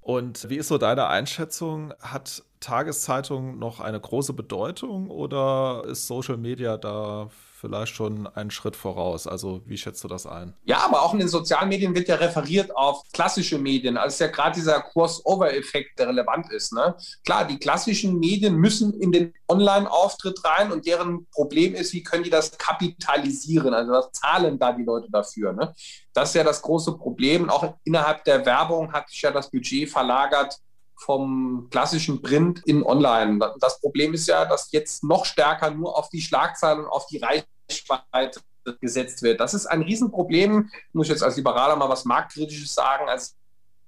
Und 0.00 0.48
wie 0.48 0.56
ist 0.56 0.68
so 0.68 0.78
deine 0.78 1.08
Einschätzung? 1.08 1.92
Hat 2.00 2.44
Tageszeitung 2.66 3.58
noch 3.60 3.78
eine 3.78 4.00
große 4.00 4.32
Bedeutung 4.32 5.08
oder 5.08 5.84
ist 5.86 6.08
Social 6.08 6.36
Media 6.36 6.76
da 6.76 7.28
vielleicht 7.60 7.94
schon 7.94 8.26
einen 8.26 8.50
Schritt 8.50 8.74
voraus. 8.74 9.28
Also 9.28 9.62
wie 9.66 9.78
schätzt 9.78 10.02
du 10.02 10.08
das 10.08 10.26
ein? 10.26 10.52
Ja, 10.64 10.84
aber 10.84 11.02
auch 11.02 11.12
in 11.12 11.20
den 11.20 11.28
sozialen 11.28 11.68
Medien 11.68 11.94
wird 11.94 12.08
ja 12.08 12.16
referiert 12.16 12.76
auf 12.76 13.02
klassische 13.12 13.58
Medien. 13.58 13.96
Also 13.96 14.14
ist 14.14 14.20
ja 14.20 14.26
gerade 14.26 14.56
dieser 14.56 14.80
Crossover-Effekt, 14.80 15.98
der 15.98 16.08
relevant 16.08 16.52
ist. 16.52 16.72
Ne? 16.72 16.96
Klar, 17.24 17.46
die 17.46 17.58
klassischen 17.58 18.18
Medien 18.18 18.56
müssen 18.56 18.92
in 19.00 19.12
den 19.12 19.32
Online-Auftritt 19.48 20.44
rein 20.44 20.72
und 20.72 20.86
deren 20.86 21.26
Problem 21.30 21.74
ist, 21.74 21.92
wie 21.92 22.02
können 22.02 22.24
die 22.24 22.30
das 22.30 22.50
kapitalisieren? 22.58 23.72
Also 23.72 23.92
was 23.92 24.10
zahlen 24.12 24.58
da 24.58 24.72
die 24.72 24.84
Leute 24.84 25.08
dafür? 25.10 25.52
Ne? 25.52 25.72
Das 26.12 26.30
ist 26.30 26.34
ja 26.34 26.44
das 26.44 26.60
große 26.60 26.96
Problem. 26.98 27.48
Auch 27.48 27.74
innerhalb 27.84 28.24
der 28.24 28.44
Werbung 28.44 28.92
hat 28.92 29.08
sich 29.08 29.22
ja 29.22 29.30
das 29.30 29.50
Budget 29.50 29.88
verlagert 29.88 30.58
vom 30.98 31.68
klassischen 31.70 32.22
Print 32.22 32.62
in 32.66 32.82
Online. 32.82 33.38
Das 33.60 33.80
Problem 33.80 34.14
ist 34.14 34.26
ja, 34.28 34.44
dass 34.44 34.70
jetzt 34.72 35.04
noch 35.04 35.24
stärker 35.24 35.70
nur 35.70 35.96
auf 35.96 36.08
die 36.08 36.22
Schlagzeilen 36.22 36.80
und 36.80 36.86
auf 36.86 37.06
die 37.06 37.18
Reichweite 37.18 38.40
gesetzt 38.80 39.22
wird. 39.22 39.38
Das 39.40 39.54
ist 39.54 39.66
ein 39.66 39.82
Riesenproblem, 39.82 40.70
muss 40.92 41.06
ich 41.06 41.12
jetzt 41.12 41.22
als 41.22 41.36
Liberaler 41.36 41.76
mal 41.76 41.88
was 41.88 42.04
Marktkritisches 42.04 42.74
sagen, 42.74 43.08
als 43.08 43.36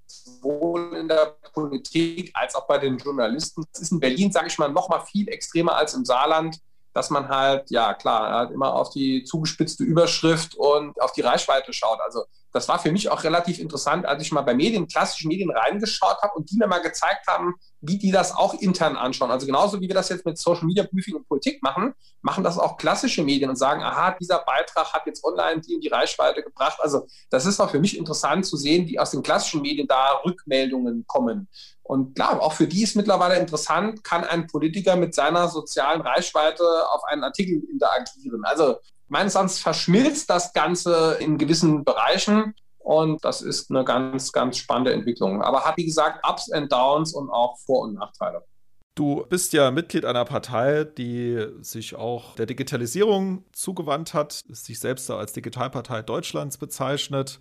sowohl 0.07 0.95
in 0.95 1.07
der 1.07 1.35
Politik 1.53 2.31
als 2.33 2.55
auch 2.55 2.67
bei 2.67 2.77
den 2.77 2.97
Journalisten. 2.97 3.63
Das 3.71 3.81
ist 3.81 3.91
in 3.91 3.99
Berlin, 3.99 4.31
sage 4.31 4.47
ich 4.47 4.57
mal, 4.57 4.69
noch 4.69 4.89
mal 4.89 5.01
viel 5.01 5.27
extremer 5.27 5.75
als 5.75 5.93
im 5.93 6.05
Saarland, 6.05 6.59
dass 6.93 7.09
man 7.09 7.27
halt, 7.29 7.69
ja 7.69 7.93
klar, 7.93 8.31
halt 8.33 8.51
immer 8.51 8.73
auf 8.73 8.89
die 8.89 9.23
zugespitzte 9.23 9.83
Überschrift 9.83 10.55
und 10.55 10.99
auf 11.01 11.11
die 11.11 11.21
Reichweite 11.21 11.73
schaut. 11.73 11.99
Also 12.01 12.25
das 12.51 12.67
war 12.67 12.79
für 12.79 12.91
mich 12.91 13.09
auch 13.09 13.23
relativ 13.23 13.59
interessant, 13.59 14.05
als 14.05 14.23
ich 14.23 14.31
mal 14.31 14.41
bei 14.41 14.53
Medien, 14.53 14.87
klassischen 14.87 15.27
Medien 15.27 15.51
reingeschaut 15.51 16.17
habe 16.21 16.33
und 16.35 16.49
die 16.49 16.57
mir 16.57 16.67
mal 16.67 16.81
gezeigt 16.81 17.27
haben, 17.27 17.55
wie 17.81 17.97
die 17.97 18.11
das 18.11 18.35
auch 18.35 18.53
intern 18.55 18.97
anschauen. 18.97 19.31
Also 19.31 19.45
genauso 19.45 19.79
wie 19.79 19.87
wir 19.87 19.95
das 19.95 20.09
jetzt 20.09 20.25
mit 20.25 20.37
Social 20.37 20.65
Media 20.65 20.85
Briefing 20.89 21.15
und 21.15 21.27
Politik 21.27 21.61
machen, 21.63 21.93
machen 22.21 22.43
das 22.43 22.57
auch 22.57 22.77
klassische 22.77 23.23
Medien 23.23 23.49
und 23.49 23.55
sagen, 23.55 23.83
aha, 23.83 24.15
dieser 24.19 24.39
Beitrag 24.39 24.91
hat 24.93 25.05
jetzt 25.05 25.23
online 25.23 25.61
die 25.61 25.75
in 25.75 25.81
die 25.81 25.87
Reichweite 25.87 26.41
gebracht. 26.43 26.79
Also 26.81 27.07
das 27.29 27.45
ist 27.45 27.59
auch 27.59 27.69
für 27.69 27.79
mich 27.79 27.97
interessant 27.97 28.45
zu 28.45 28.57
sehen, 28.57 28.87
wie 28.87 28.99
aus 28.99 29.11
den 29.11 29.23
klassischen 29.23 29.61
Medien 29.61 29.87
da 29.87 30.21
Rückmeldungen 30.25 31.05
kommen. 31.07 31.47
Und 31.83 32.15
klar, 32.15 32.41
auch 32.41 32.53
für 32.53 32.67
die 32.67 32.83
ist 32.83 32.95
mittlerweile 32.95 33.39
interessant, 33.39 34.03
kann 34.03 34.23
ein 34.23 34.47
Politiker 34.47 34.95
mit 34.95 35.15
seiner 35.15 35.47
sozialen 35.47 36.01
Reichweite 36.01 36.63
auf 36.91 37.03
einen 37.05 37.23
Artikel 37.23 37.63
interagieren. 37.71 38.43
Also 38.43 38.75
meines 39.09 39.35
Erachtens 39.35 39.59
verschmilzt 39.59 40.29
das 40.29 40.53
Ganze 40.53 41.17
in 41.19 41.37
gewissen 41.37 41.83
Bereichen. 41.83 42.55
Und 42.79 43.23
das 43.23 43.41
ist 43.41 43.69
eine 43.69 43.83
ganz, 43.83 44.31
ganz 44.31 44.57
spannende 44.57 44.93
Entwicklung. 44.93 45.41
Aber 45.43 45.65
hat, 45.65 45.77
wie 45.77 45.85
gesagt, 45.85 46.25
Ups 46.27 46.51
and 46.51 46.71
Downs 46.71 47.13
und 47.13 47.29
auch 47.29 47.57
Vor- 47.59 47.81
und 47.81 47.95
Nachteile. 47.95 48.43
Du 48.95 49.25
bist 49.29 49.53
ja 49.53 49.71
Mitglied 49.71 50.03
einer 50.03 50.25
Partei, 50.25 50.83
die 50.83 51.47
sich 51.61 51.95
auch 51.95 52.35
der 52.35 52.45
Digitalisierung 52.45 53.45
zugewandt 53.53 54.13
hat, 54.13 54.43
sich 54.49 54.79
selbst 54.79 55.09
als 55.09 55.33
Digitalpartei 55.33 56.01
Deutschlands 56.01 56.57
bezeichnet. 56.57 57.39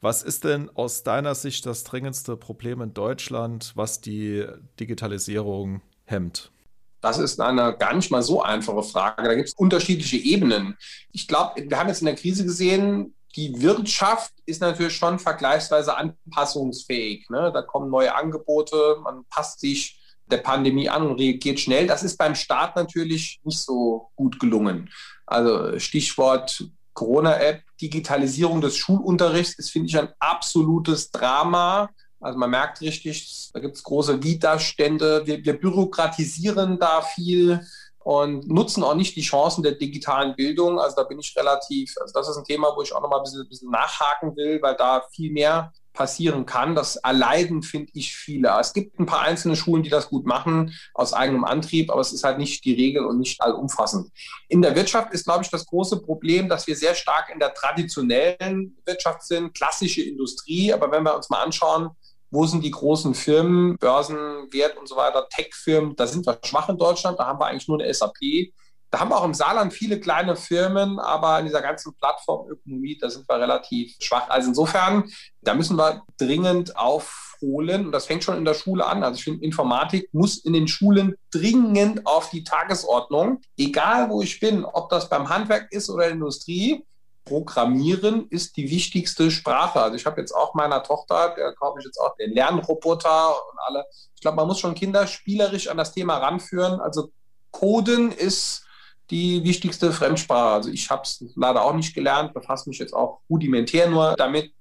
Was 0.00 0.22
ist 0.22 0.44
denn 0.44 0.70
aus 0.74 1.02
deiner 1.02 1.34
Sicht 1.34 1.64
das 1.64 1.84
dringendste 1.84 2.36
Problem 2.36 2.82
in 2.82 2.94
Deutschland, 2.94 3.72
was 3.74 4.00
die 4.00 4.46
Digitalisierung 4.78 5.80
hemmt? 6.04 6.52
Das 7.00 7.18
ist 7.18 7.40
eine 7.40 7.76
gar 7.76 7.94
nicht 7.94 8.10
mal 8.10 8.22
so 8.22 8.42
einfache 8.42 8.82
Frage. 8.82 9.22
Da 9.22 9.34
gibt 9.34 9.48
es 9.48 9.54
unterschiedliche 9.54 10.16
Ebenen. 10.16 10.76
Ich 11.12 11.28
glaube, 11.28 11.68
wir 11.68 11.78
haben 11.78 11.88
jetzt 11.88 12.00
in 12.00 12.06
der 12.06 12.16
Krise 12.16 12.44
gesehen, 12.44 13.14
die 13.36 13.60
Wirtschaft 13.60 14.32
ist 14.46 14.60
natürlich 14.60 14.96
schon 14.96 15.18
vergleichsweise 15.18 15.96
anpassungsfähig. 15.96 17.28
Ne? 17.30 17.50
Da 17.52 17.62
kommen 17.62 17.90
neue 17.90 18.14
Angebote, 18.14 18.96
man 19.02 19.24
passt 19.30 19.60
sich 19.60 20.00
der 20.26 20.38
Pandemie 20.38 20.88
an 20.88 21.06
und 21.06 21.20
reagiert 21.20 21.60
schnell. 21.60 21.86
Das 21.86 22.02
ist 22.02 22.16
beim 22.16 22.34
Staat 22.34 22.76
natürlich 22.76 23.40
nicht 23.44 23.60
so 23.60 24.10
gut 24.16 24.40
gelungen. 24.40 24.90
Also 25.26 25.78
Stichwort 25.78 26.64
Corona-App, 26.94 27.62
Digitalisierung 27.80 28.60
des 28.60 28.76
Schulunterrichts 28.76 29.56
ist, 29.58 29.70
finde 29.70 29.88
ich, 29.88 29.96
ein 29.96 30.08
absolutes 30.18 31.12
Drama 31.12 31.90
Also 32.20 32.38
man 32.38 32.50
merkt 32.50 32.80
richtig, 32.80 33.50
da 33.52 33.60
gibt 33.60 33.76
es 33.76 33.82
große 33.82 34.22
Widerstände. 34.22 35.22
Wir, 35.26 35.44
wir 35.44 35.58
bürokratisieren 35.58 36.78
da 36.78 37.02
viel 37.02 37.60
und 38.00 38.48
nutzen 38.48 38.82
auch 38.82 38.94
nicht 38.94 39.16
die 39.16 39.22
Chancen 39.22 39.62
der 39.62 39.72
digitalen 39.72 40.34
Bildung. 40.34 40.80
Also 40.80 40.96
da 40.96 41.02
bin 41.04 41.18
ich 41.18 41.36
relativ, 41.36 41.94
also 42.00 42.12
das 42.12 42.28
ist 42.28 42.36
ein 42.36 42.44
Thema, 42.44 42.72
wo 42.74 42.82
ich 42.82 42.92
auch 42.92 43.02
nochmal 43.02 43.20
ein 43.20 43.24
bisschen, 43.24 43.42
ein 43.42 43.48
bisschen 43.48 43.70
nachhaken 43.70 44.34
will, 44.34 44.60
weil 44.62 44.74
da 44.76 45.02
viel 45.12 45.32
mehr 45.32 45.72
passieren 45.98 46.46
kann. 46.46 46.76
Das 46.76 46.94
erleiden, 46.94 47.62
finde 47.62 47.90
ich, 47.92 48.14
viele. 48.14 48.56
Es 48.60 48.72
gibt 48.72 49.00
ein 49.00 49.06
paar 49.06 49.22
einzelne 49.22 49.56
Schulen, 49.56 49.82
die 49.82 49.90
das 49.90 50.08
gut 50.08 50.26
machen, 50.26 50.72
aus 50.94 51.12
eigenem 51.12 51.42
Antrieb, 51.42 51.90
aber 51.90 52.00
es 52.00 52.12
ist 52.12 52.22
halt 52.22 52.38
nicht 52.38 52.64
die 52.64 52.72
Regel 52.72 53.04
und 53.04 53.18
nicht 53.18 53.42
allumfassend. 53.42 54.08
In 54.48 54.62
der 54.62 54.76
Wirtschaft 54.76 55.12
ist, 55.12 55.24
glaube 55.24 55.42
ich, 55.42 55.50
das 55.50 55.66
große 55.66 56.00
Problem, 56.00 56.48
dass 56.48 56.68
wir 56.68 56.76
sehr 56.76 56.94
stark 56.94 57.30
in 57.32 57.40
der 57.40 57.52
traditionellen 57.52 58.78
Wirtschaft 58.86 59.24
sind, 59.24 59.54
klassische 59.54 60.02
Industrie. 60.02 60.72
Aber 60.72 60.92
wenn 60.92 61.02
wir 61.02 61.16
uns 61.16 61.30
mal 61.30 61.42
anschauen, 61.42 61.90
wo 62.30 62.46
sind 62.46 62.62
die 62.62 62.70
großen 62.70 63.14
Firmen, 63.14 63.76
Börsenwert 63.78 64.76
und 64.76 64.88
so 64.88 64.94
weiter, 64.94 65.26
Tech-Firmen, 65.28 65.96
da 65.96 66.06
sind 66.06 66.26
wir 66.26 66.38
schwach 66.44 66.68
in 66.68 66.78
Deutschland, 66.78 67.18
da 67.18 67.26
haben 67.26 67.40
wir 67.40 67.46
eigentlich 67.46 67.66
nur 67.66 67.80
eine 67.80 67.92
SAP. 67.92 68.52
Da 68.90 69.00
haben 69.00 69.10
wir 69.10 69.18
auch 69.18 69.24
im 69.24 69.34
Saarland 69.34 69.72
viele 69.72 70.00
kleine 70.00 70.34
Firmen, 70.34 70.98
aber 70.98 71.38
in 71.38 71.44
dieser 71.44 71.60
ganzen 71.60 71.94
Plattformökonomie, 71.94 72.96
da 72.98 73.10
sind 73.10 73.28
wir 73.28 73.38
relativ 73.38 73.96
schwach. 74.00 74.30
Also 74.30 74.48
insofern, 74.48 75.10
da 75.42 75.54
müssen 75.54 75.76
wir 75.76 76.02
dringend 76.16 76.76
aufholen. 76.76 77.86
Und 77.86 77.92
das 77.92 78.06
fängt 78.06 78.24
schon 78.24 78.38
in 78.38 78.46
der 78.46 78.54
Schule 78.54 78.86
an. 78.86 79.02
Also 79.02 79.18
ich 79.18 79.24
finde, 79.24 79.44
Informatik 79.44 80.08
muss 80.12 80.38
in 80.38 80.54
den 80.54 80.68
Schulen 80.68 81.16
dringend 81.30 82.06
auf 82.06 82.30
die 82.30 82.44
Tagesordnung. 82.44 83.42
Egal 83.58 84.08
wo 84.08 84.22
ich 84.22 84.40
bin, 84.40 84.64
ob 84.64 84.88
das 84.88 85.10
beim 85.10 85.28
Handwerk 85.28 85.70
ist 85.70 85.90
oder 85.90 86.08
Industrie, 86.08 86.84
Programmieren 87.28 88.26
ist 88.30 88.56
die 88.56 88.70
wichtigste 88.70 89.30
Sprache. 89.30 89.82
Also 89.82 89.96
ich 89.96 90.06
habe 90.06 90.18
jetzt 90.18 90.32
auch 90.32 90.54
meiner 90.54 90.82
Tochter, 90.82 91.34
der 91.36 91.52
kaufe 91.52 91.78
ich 91.78 91.84
jetzt 91.84 91.98
auch 91.98 92.16
den 92.16 92.32
Lernroboter 92.32 93.28
und 93.28 93.58
alle. 93.66 93.84
Ich 94.14 94.22
glaube, 94.22 94.36
man 94.36 94.46
muss 94.46 94.58
schon 94.58 94.74
Kinder 94.74 95.06
spielerisch 95.06 95.68
an 95.68 95.76
das 95.76 95.92
Thema 95.92 96.16
ranführen. 96.16 96.80
Also 96.80 97.10
Coden 97.50 98.12
ist 98.12 98.64
die 99.10 99.42
wichtigste 99.44 99.92
Fremdsprache. 99.92 100.54
Also 100.54 100.70
ich 100.70 100.90
habe 100.90 101.02
es 101.02 101.24
leider 101.34 101.64
auch 101.64 101.74
nicht 101.74 101.94
gelernt, 101.94 102.34
befasse 102.34 102.68
mich 102.68 102.78
jetzt 102.78 102.92
auch 102.92 103.20
rudimentär 103.28 103.88
nur 103.88 104.14
damit. 104.16 104.52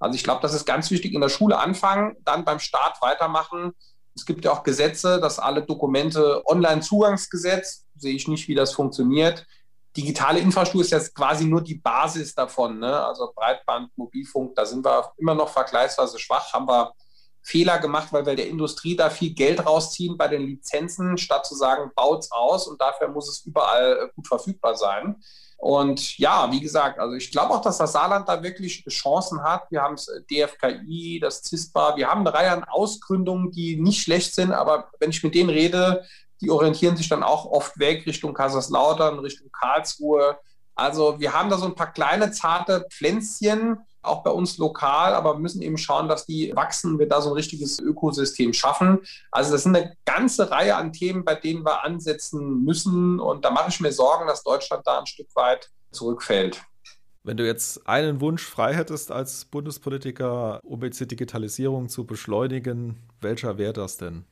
Also 0.00 0.16
ich 0.16 0.24
glaube, 0.24 0.42
das 0.42 0.54
ist 0.54 0.64
ganz 0.64 0.90
wichtig 0.90 1.14
in 1.14 1.20
der 1.20 1.28
Schule 1.28 1.58
anfangen, 1.58 2.16
dann 2.24 2.44
beim 2.44 2.58
Start 2.58 3.00
weitermachen. 3.00 3.72
Es 4.16 4.26
gibt 4.26 4.44
ja 4.44 4.52
auch 4.52 4.62
Gesetze, 4.62 5.20
dass 5.20 5.38
alle 5.38 5.62
Dokumente 5.62 6.42
Online-Zugangsgesetz, 6.46 7.86
sehe 7.96 8.14
ich 8.14 8.28
nicht, 8.28 8.48
wie 8.48 8.54
das 8.54 8.72
funktioniert. 8.72 9.46
Digitale 9.96 10.40
Infrastruktur 10.40 10.82
ist 10.82 10.90
jetzt 10.90 11.14
quasi 11.14 11.44
nur 11.44 11.62
die 11.62 11.76
Basis 11.76 12.34
davon. 12.34 12.80
Ne? 12.80 13.06
Also 13.06 13.32
Breitband, 13.34 13.90
Mobilfunk, 13.96 14.54
da 14.56 14.66
sind 14.66 14.84
wir 14.84 15.12
immer 15.16 15.34
noch 15.34 15.48
vergleichsweise 15.48 16.18
schwach, 16.18 16.52
haben 16.52 16.66
wir 16.66 16.92
Fehler 17.44 17.78
gemacht, 17.78 18.08
weil 18.10 18.24
wir 18.24 18.34
der 18.34 18.48
Industrie 18.48 18.96
da 18.96 19.10
viel 19.10 19.34
Geld 19.34 19.64
rausziehen 19.64 20.16
bei 20.16 20.28
den 20.28 20.42
Lizenzen, 20.42 21.18
statt 21.18 21.44
zu 21.44 21.54
sagen, 21.54 21.90
baut's 21.94 22.32
aus 22.32 22.66
und 22.66 22.80
dafür 22.80 23.08
muss 23.08 23.28
es 23.28 23.44
überall 23.44 23.98
äh, 23.98 24.08
gut 24.16 24.26
verfügbar 24.26 24.74
sein. 24.74 25.16
Und 25.58 26.18
ja, 26.18 26.50
wie 26.50 26.60
gesagt, 26.60 26.98
also 26.98 27.14
ich 27.14 27.30
glaube 27.30 27.54
auch, 27.54 27.60
dass 27.60 27.78
das 27.78 27.92
Saarland 27.92 28.28
da 28.28 28.42
wirklich 28.42 28.84
Chancen 28.88 29.42
hat. 29.42 29.70
Wir 29.70 29.82
haben 29.82 29.96
das 29.96 30.08
äh, 30.08 30.22
DFKI, 30.22 31.20
das 31.20 31.42
CISPA, 31.44 31.96
wir 31.96 32.08
haben 32.08 32.20
eine 32.20 32.32
Reihe 32.32 32.50
an 32.50 32.64
Ausgründungen, 32.64 33.50
die 33.50 33.76
nicht 33.76 34.02
schlecht 34.02 34.34
sind, 34.34 34.52
aber 34.52 34.90
wenn 34.98 35.10
ich 35.10 35.22
mit 35.22 35.34
denen 35.34 35.50
rede, 35.50 36.02
die 36.40 36.50
orientieren 36.50 36.96
sich 36.96 37.10
dann 37.10 37.22
auch 37.22 37.44
oft 37.44 37.78
weg 37.78 38.06
Richtung 38.06 38.32
Kaiserslautern, 38.32 39.18
Richtung 39.18 39.50
Karlsruhe. 39.52 40.38
Also 40.74 41.20
wir 41.20 41.34
haben 41.34 41.50
da 41.50 41.58
so 41.58 41.66
ein 41.66 41.74
paar 41.74 41.92
kleine, 41.92 42.32
zarte 42.32 42.86
Pflänzchen, 42.90 43.78
auch 44.04 44.22
bei 44.22 44.30
uns 44.30 44.58
lokal, 44.58 45.14
aber 45.14 45.34
wir 45.34 45.40
müssen 45.40 45.62
eben 45.62 45.78
schauen, 45.78 46.08
dass 46.08 46.26
die 46.26 46.54
wachsen, 46.54 46.98
wir 46.98 47.08
da 47.08 47.20
so 47.20 47.30
ein 47.30 47.34
richtiges 47.34 47.78
Ökosystem 47.78 48.52
schaffen. 48.52 49.00
Also 49.30 49.52
das 49.52 49.62
sind 49.62 49.76
eine 49.76 49.96
ganze 50.04 50.50
Reihe 50.50 50.76
an 50.76 50.92
Themen, 50.92 51.24
bei 51.24 51.34
denen 51.34 51.64
wir 51.64 51.84
ansetzen 51.84 52.64
müssen. 52.64 53.20
Und 53.20 53.44
da 53.44 53.50
mache 53.50 53.68
ich 53.70 53.80
mir 53.80 53.92
Sorgen, 53.92 54.26
dass 54.26 54.42
Deutschland 54.42 54.86
da 54.86 55.00
ein 55.00 55.06
Stück 55.06 55.28
weit 55.34 55.70
zurückfällt. 55.90 56.62
Wenn 57.22 57.38
du 57.38 57.46
jetzt 57.46 57.88
einen 57.88 58.20
Wunsch 58.20 58.42
frei 58.42 58.74
hättest 58.74 59.10
als 59.10 59.46
Bundespolitiker, 59.46 60.60
um 60.62 60.82
jetzt 60.82 61.00
die 61.00 61.08
Digitalisierung 61.08 61.88
zu 61.88 62.04
beschleunigen, 62.04 62.98
welcher 63.22 63.56
wäre 63.56 63.72
das 63.72 63.96
denn? 63.96 64.26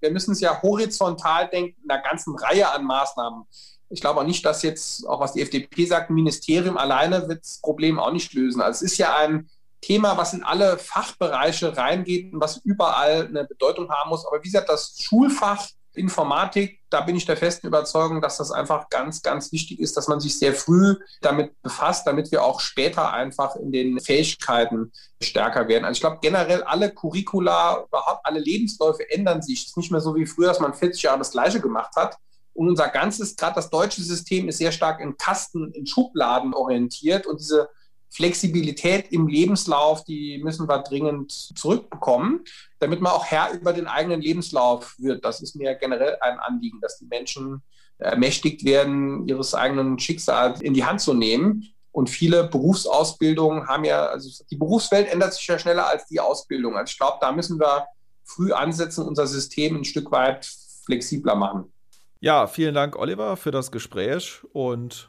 Wir 0.00 0.10
müssen 0.10 0.32
es 0.32 0.40
ja 0.40 0.62
horizontal 0.62 1.48
denken, 1.48 1.78
in 1.82 1.90
einer 1.90 2.02
ganzen 2.02 2.34
Reihe 2.36 2.72
an 2.72 2.84
Maßnahmen. 2.84 3.44
Ich 3.90 4.00
glaube 4.00 4.20
auch 4.20 4.26
nicht, 4.26 4.44
dass 4.44 4.62
jetzt, 4.62 5.06
auch 5.06 5.20
was 5.20 5.32
die 5.32 5.42
FDP 5.42 5.86
sagt, 5.86 6.10
ein 6.10 6.14
Ministerium 6.14 6.76
alleine 6.76 7.28
wird 7.28 7.42
das 7.42 7.60
Problem 7.62 7.98
auch 7.98 8.12
nicht 8.12 8.32
lösen. 8.34 8.60
Also 8.60 8.84
es 8.84 8.92
ist 8.92 8.98
ja 8.98 9.16
ein 9.16 9.48
Thema, 9.80 10.16
was 10.16 10.34
in 10.34 10.42
alle 10.42 10.78
Fachbereiche 10.78 11.76
reingeht 11.76 12.32
und 12.32 12.40
was 12.40 12.58
überall 12.64 13.26
eine 13.26 13.44
Bedeutung 13.44 13.88
haben 13.90 14.10
muss. 14.10 14.26
Aber 14.26 14.38
wie 14.38 14.48
gesagt, 14.48 14.68
das 14.68 14.96
Schulfach 15.00 15.68
Informatik, 15.98 16.80
da 16.90 17.00
bin 17.02 17.16
ich 17.16 17.26
der 17.26 17.36
festen 17.36 17.66
Überzeugung, 17.66 18.22
dass 18.22 18.38
das 18.38 18.50
einfach 18.50 18.88
ganz, 18.88 19.20
ganz 19.20 19.52
wichtig 19.52 19.80
ist, 19.80 19.96
dass 19.96 20.08
man 20.08 20.20
sich 20.20 20.38
sehr 20.38 20.54
früh 20.54 20.96
damit 21.20 21.60
befasst, 21.62 22.06
damit 22.06 22.30
wir 22.30 22.44
auch 22.44 22.60
später 22.60 23.12
einfach 23.12 23.56
in 23.56 23.72
den 23.72 24.00
Fähigkeiten 24.00 24.92
stärker 25.20 25.68
werden. 25.68 25.84
Also 25.84 25.96
ich 25.96 26.00
glaube 26.00 26.18
generell 26.22 26.62
alle 26.62 26.92
Curricula, 26.94 27.84
überhaupt 27.86 28.24
alle 28.24 28.40
Lebensläufe 28.40 29.10
ändern 29.10 29.42
sich. 29.42 29.62
Es 29.62 29.66
ist 29.68 29.76
nicht 29.76 29.90
mehr 29.90 30.00
so 30.00 30.14
wie 30.14 30.26
früher, 30.26 30.48
dass 30.48 30.60
man 30.60 30.72
40 30.72 31.02
Jahre 31.02 31.18
das 31.18 31.32
Gleiche 31.32 31.60
gemacht 31.60 31.94
hat. 31.96 32.16
Und 32.54 32.68
unser 32.68 32.88
ganzes, 32.88 33.36
gerade 33.36 33.54
das 33.54 33.70
deutsche 33.70 34.02
System 34.02 34.48
ist 34.48 34.58
sehr 34.58 34.72
stark 34.72 35.00
in 35.00 35.16
Kasten, 35.16 35.72
in 35.72 35.86
Schubladen 35.86 36.54
orientiert. 36.54 37.26
Und 37.26 37.40
diese 37.40 37.68
Flexibilität 38.10 39.12
im 39.12 39.28
Lebenslauf, 39.28 40.04
die 40.04 40.40
müssen 40.42 40.68
wir 40.68 40.82
dringend 40.82 41.30
zurückbekommen, 41.30 42.44
damit 42.78 43.00
man 43.00 43.12
auch 43.12 43.26
Herr 43.26 43.52
über 43.52 43.72
den 43.72 43.86
eigenen 43.86 44.20
Lebenslauf 44.20 44.94
wird. 44.98 45.24
Das 45.24 45.40
ist 45.40 45.56
mir 45.56 45.74
generell 45.74 46.16
ein 46.20 46.38
Anliegen, 46.38 46.80
dass 46.80 46.98
die 46.98 47.06
Menschen 47.06 47.62
ermächtigt 47.98 48.64
werden, 48.64 49.26
ihres 49.28 49.54
eigenen 49.54 49.98
Schicksals 49.98 50.60
in 50.60 50.74
die 50.74 50.84
Hand 50.84 51.00
zu 51.00 51.14
nehmen. 51.14 51.64
Und 51.90 52.08
viele 52.08 52.44
Berufsausbildungen 52.44 53.66
haben 53.66 53.84
ja, 53.84 54.06
also 54.06 54.44
die 54.50 54.56
Berufswelt 54.56 55.08
ändert 55.08 55.34
sich 55.34 55.46
ja 55.46 55.58
schneller 55.58 55.88
als 55.88 56.06
die 56.06 56.20
Ausbildung. 56.20 56.76
Also 56.76 56.92
ich 56.92 56.98
glaube, 56.98 57.18
da 57.20 57.32
müssen 57.32 57.58
wir 57.58 57.86
früh 58.24 58.52
ansetzen, 58.52 59.04
unser 59.04 59.26
System 59.26 59.76
ein 59.76 59.84
Stück 59.84 60.10
weit 60.12 60.48
flexibler 60.84 61.34
machen. 61.34 61.72
Ja, 62.20 62.48
vielen 62.48 62.74
Dank, 62.74 62.96
Oliver, 62.96 63.36
für 63.36 63.52
das 63.52 63.70
Gespräch 63.70 64.40
und 64.52 65.08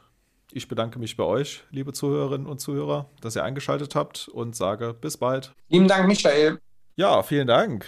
ich 0.52 0.68
bedanke 0.68 0.98
mich 1.00 1.16
bei 1.16 1.24
euch, 1.24 1.64
liebe 1.70 1.92
Zuhörerinnen 1.92 2.46
und 2.46 2.60
Zuhörer, 2.60 3.10
dass 3.20 3.34
ihr 3.34 3.42
eingeschaltet 3.42 3.96
habt 3.96 4.28
und 4.28 4.54
sage 4.54 4.94
bis 4.94 5.16
bald. 5.16 5.52
Vielen 5.68 5.88
Dank, 5.88 6.06
Michael. 6.06 6.58
Ja, 6.94 7.22
vielen 7.22 7.48
Dank. 7.48 7.84